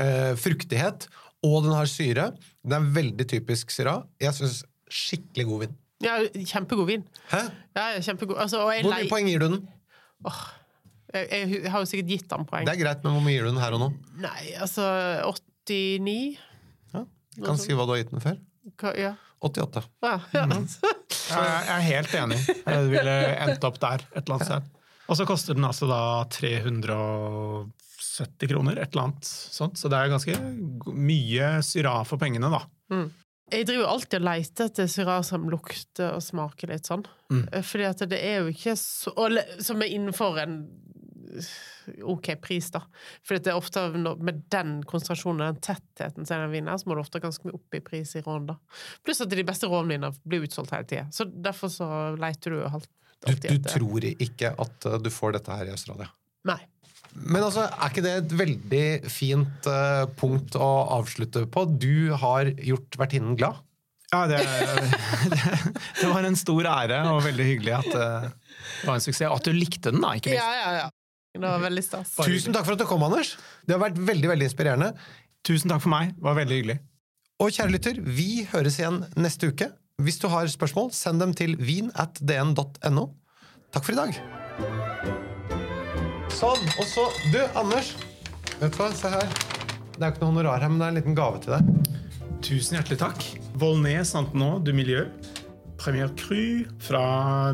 [0.00, 1.06] eh, fruktighet,
[1.46, 2.30] og den har syre.
[2.66, 4.00] Den er veldig typisk Syrah.
[4.20, 5.76] Jeg syns skikkelig god vin.
[6.04, 7.02] Ja, kjempegod vin.
[7.32, 7.40] Hæ?
[7.74, 8.38] Ja, ja, kjempegod.
[8.38, 9.64] Altså, og jeg, Hvor lei- mye poeng gir du den?
[11.14, 12.66] jeg, jeg, jeg har jo sikkert gitt den poeng.
[12.68, 13.88] Det er greit, men hvor mye gir du den her og nå?
[14.22, 14.84] Nei, altså
[15.26, 16.38] 89?
[16.94, 17.02] Ja.
[17.44, 18.36] Kan si hva du har gitt den før.
[18.78, 19.12] Hva, ja.
[19.42, 19.84] 88.
[20.02, 20.44] Ja, ja.
[20.50, 20.68] Mm.
[21.28, 22.38] Ja, jeg er helt enig.
[22.48, 24.62] Jeg ville endt opp der et eller annet sted.
[25.12, 25.98] Og så koster den altså da
[26.32, 29.76] 370 kroner, et eller annet sånt.
[29.80, 30.34] Så det er ganske
[30.96, 32.60] mye syra for pengene, da.
[33.52, 37.04] Jeg driver alltid og leter etter syrer som lukter og smaker litt sånn.
[37.32, 37.44] Mm.
[37.52, 39.12] Eh, Fordi at det er jo ikke så
[39.64, 40.60] Som er innenfor en
[42.02, 42.82] OK pris, da.
[43.26, 46.88] For det er ofte med den konsentrasjonen og den tettheten som er den vinen, så
[46.88, 48.56] må du ofte ganske mye opp i pris i rån, da.
[49.06, 51.06] Pluss at de beste rånvinene blir utsolgt hele tida.
[51.14, 51.88] Så derfor så
[52.18, 55.60] leter du jo alltid Du, alltid du etter tror ikke at uh, du får dette
[55.60, 56.06] her i Australia?
[56.46, 56.60] Nei.
[57.18, 60.68] Men altså, er ikke det et veldig fint uh, punkt å
[60.98, 61.64] avslutte på?
[61.80, 63.64] Du har gjort vertinnen glad.
[64.08, 65.40] Ja, det, det,
[66.00, 69.26] det var en stor ære og veldig hyggelig at uh, det var en suksess.
[69.28, 70.44] At du likte den, da, ikke minst.
[70.44, 70.88] Ja, ja, ja.
[71.38, 72.14] Det var veldig stas.
[72.24, 73.36] Tusen takk for at du kom, Anders.
[73.66, 74.92] Det har vært veldig veldig inspirerende.
[75.46, 76.16] Tusen takk for meg.
[76.16, 76.78] Det var veldig hyggelig.
[77.38, 79.70] Og kjære lytter, vi høres igjen neste uke.
[80.02, 83.08] Hvis du har spørsmål, send dem til vin.dn.no.
[83.74, 85.26] Takk for i dag.
[86.38, 86.68] Sånn.
[86.78, 87.92] Og så Du, Anders.
[88.60, 89.26] Vet du hva, se her.
[89.98, 91.98] Det er jo ikke noe honorar her, men det er en liten gave til deg.
[92.46, 93.24] Tusen hjertelig takk.
[93.58, 95.06] Volnay Santenot du Milieu.
[95.78, 97.02] Premier Cru fra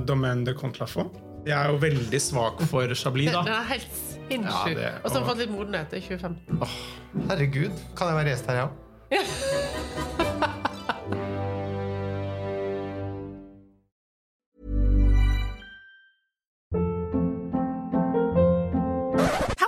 [0.05, 1.11] Domaine de Contlafon.
[1.45, 3.43] Jeg er jo veldig svak for Chablis, da.
[3.49, 4.79] Det er helt sinnssykt.
[4.81, 7.29] Ja, det- og så har den fått litt modenhet i 2015.
[7.29, 7.83] Herregud.
[7.97, 9.64] Kan jeg være gjest her, jeg òg?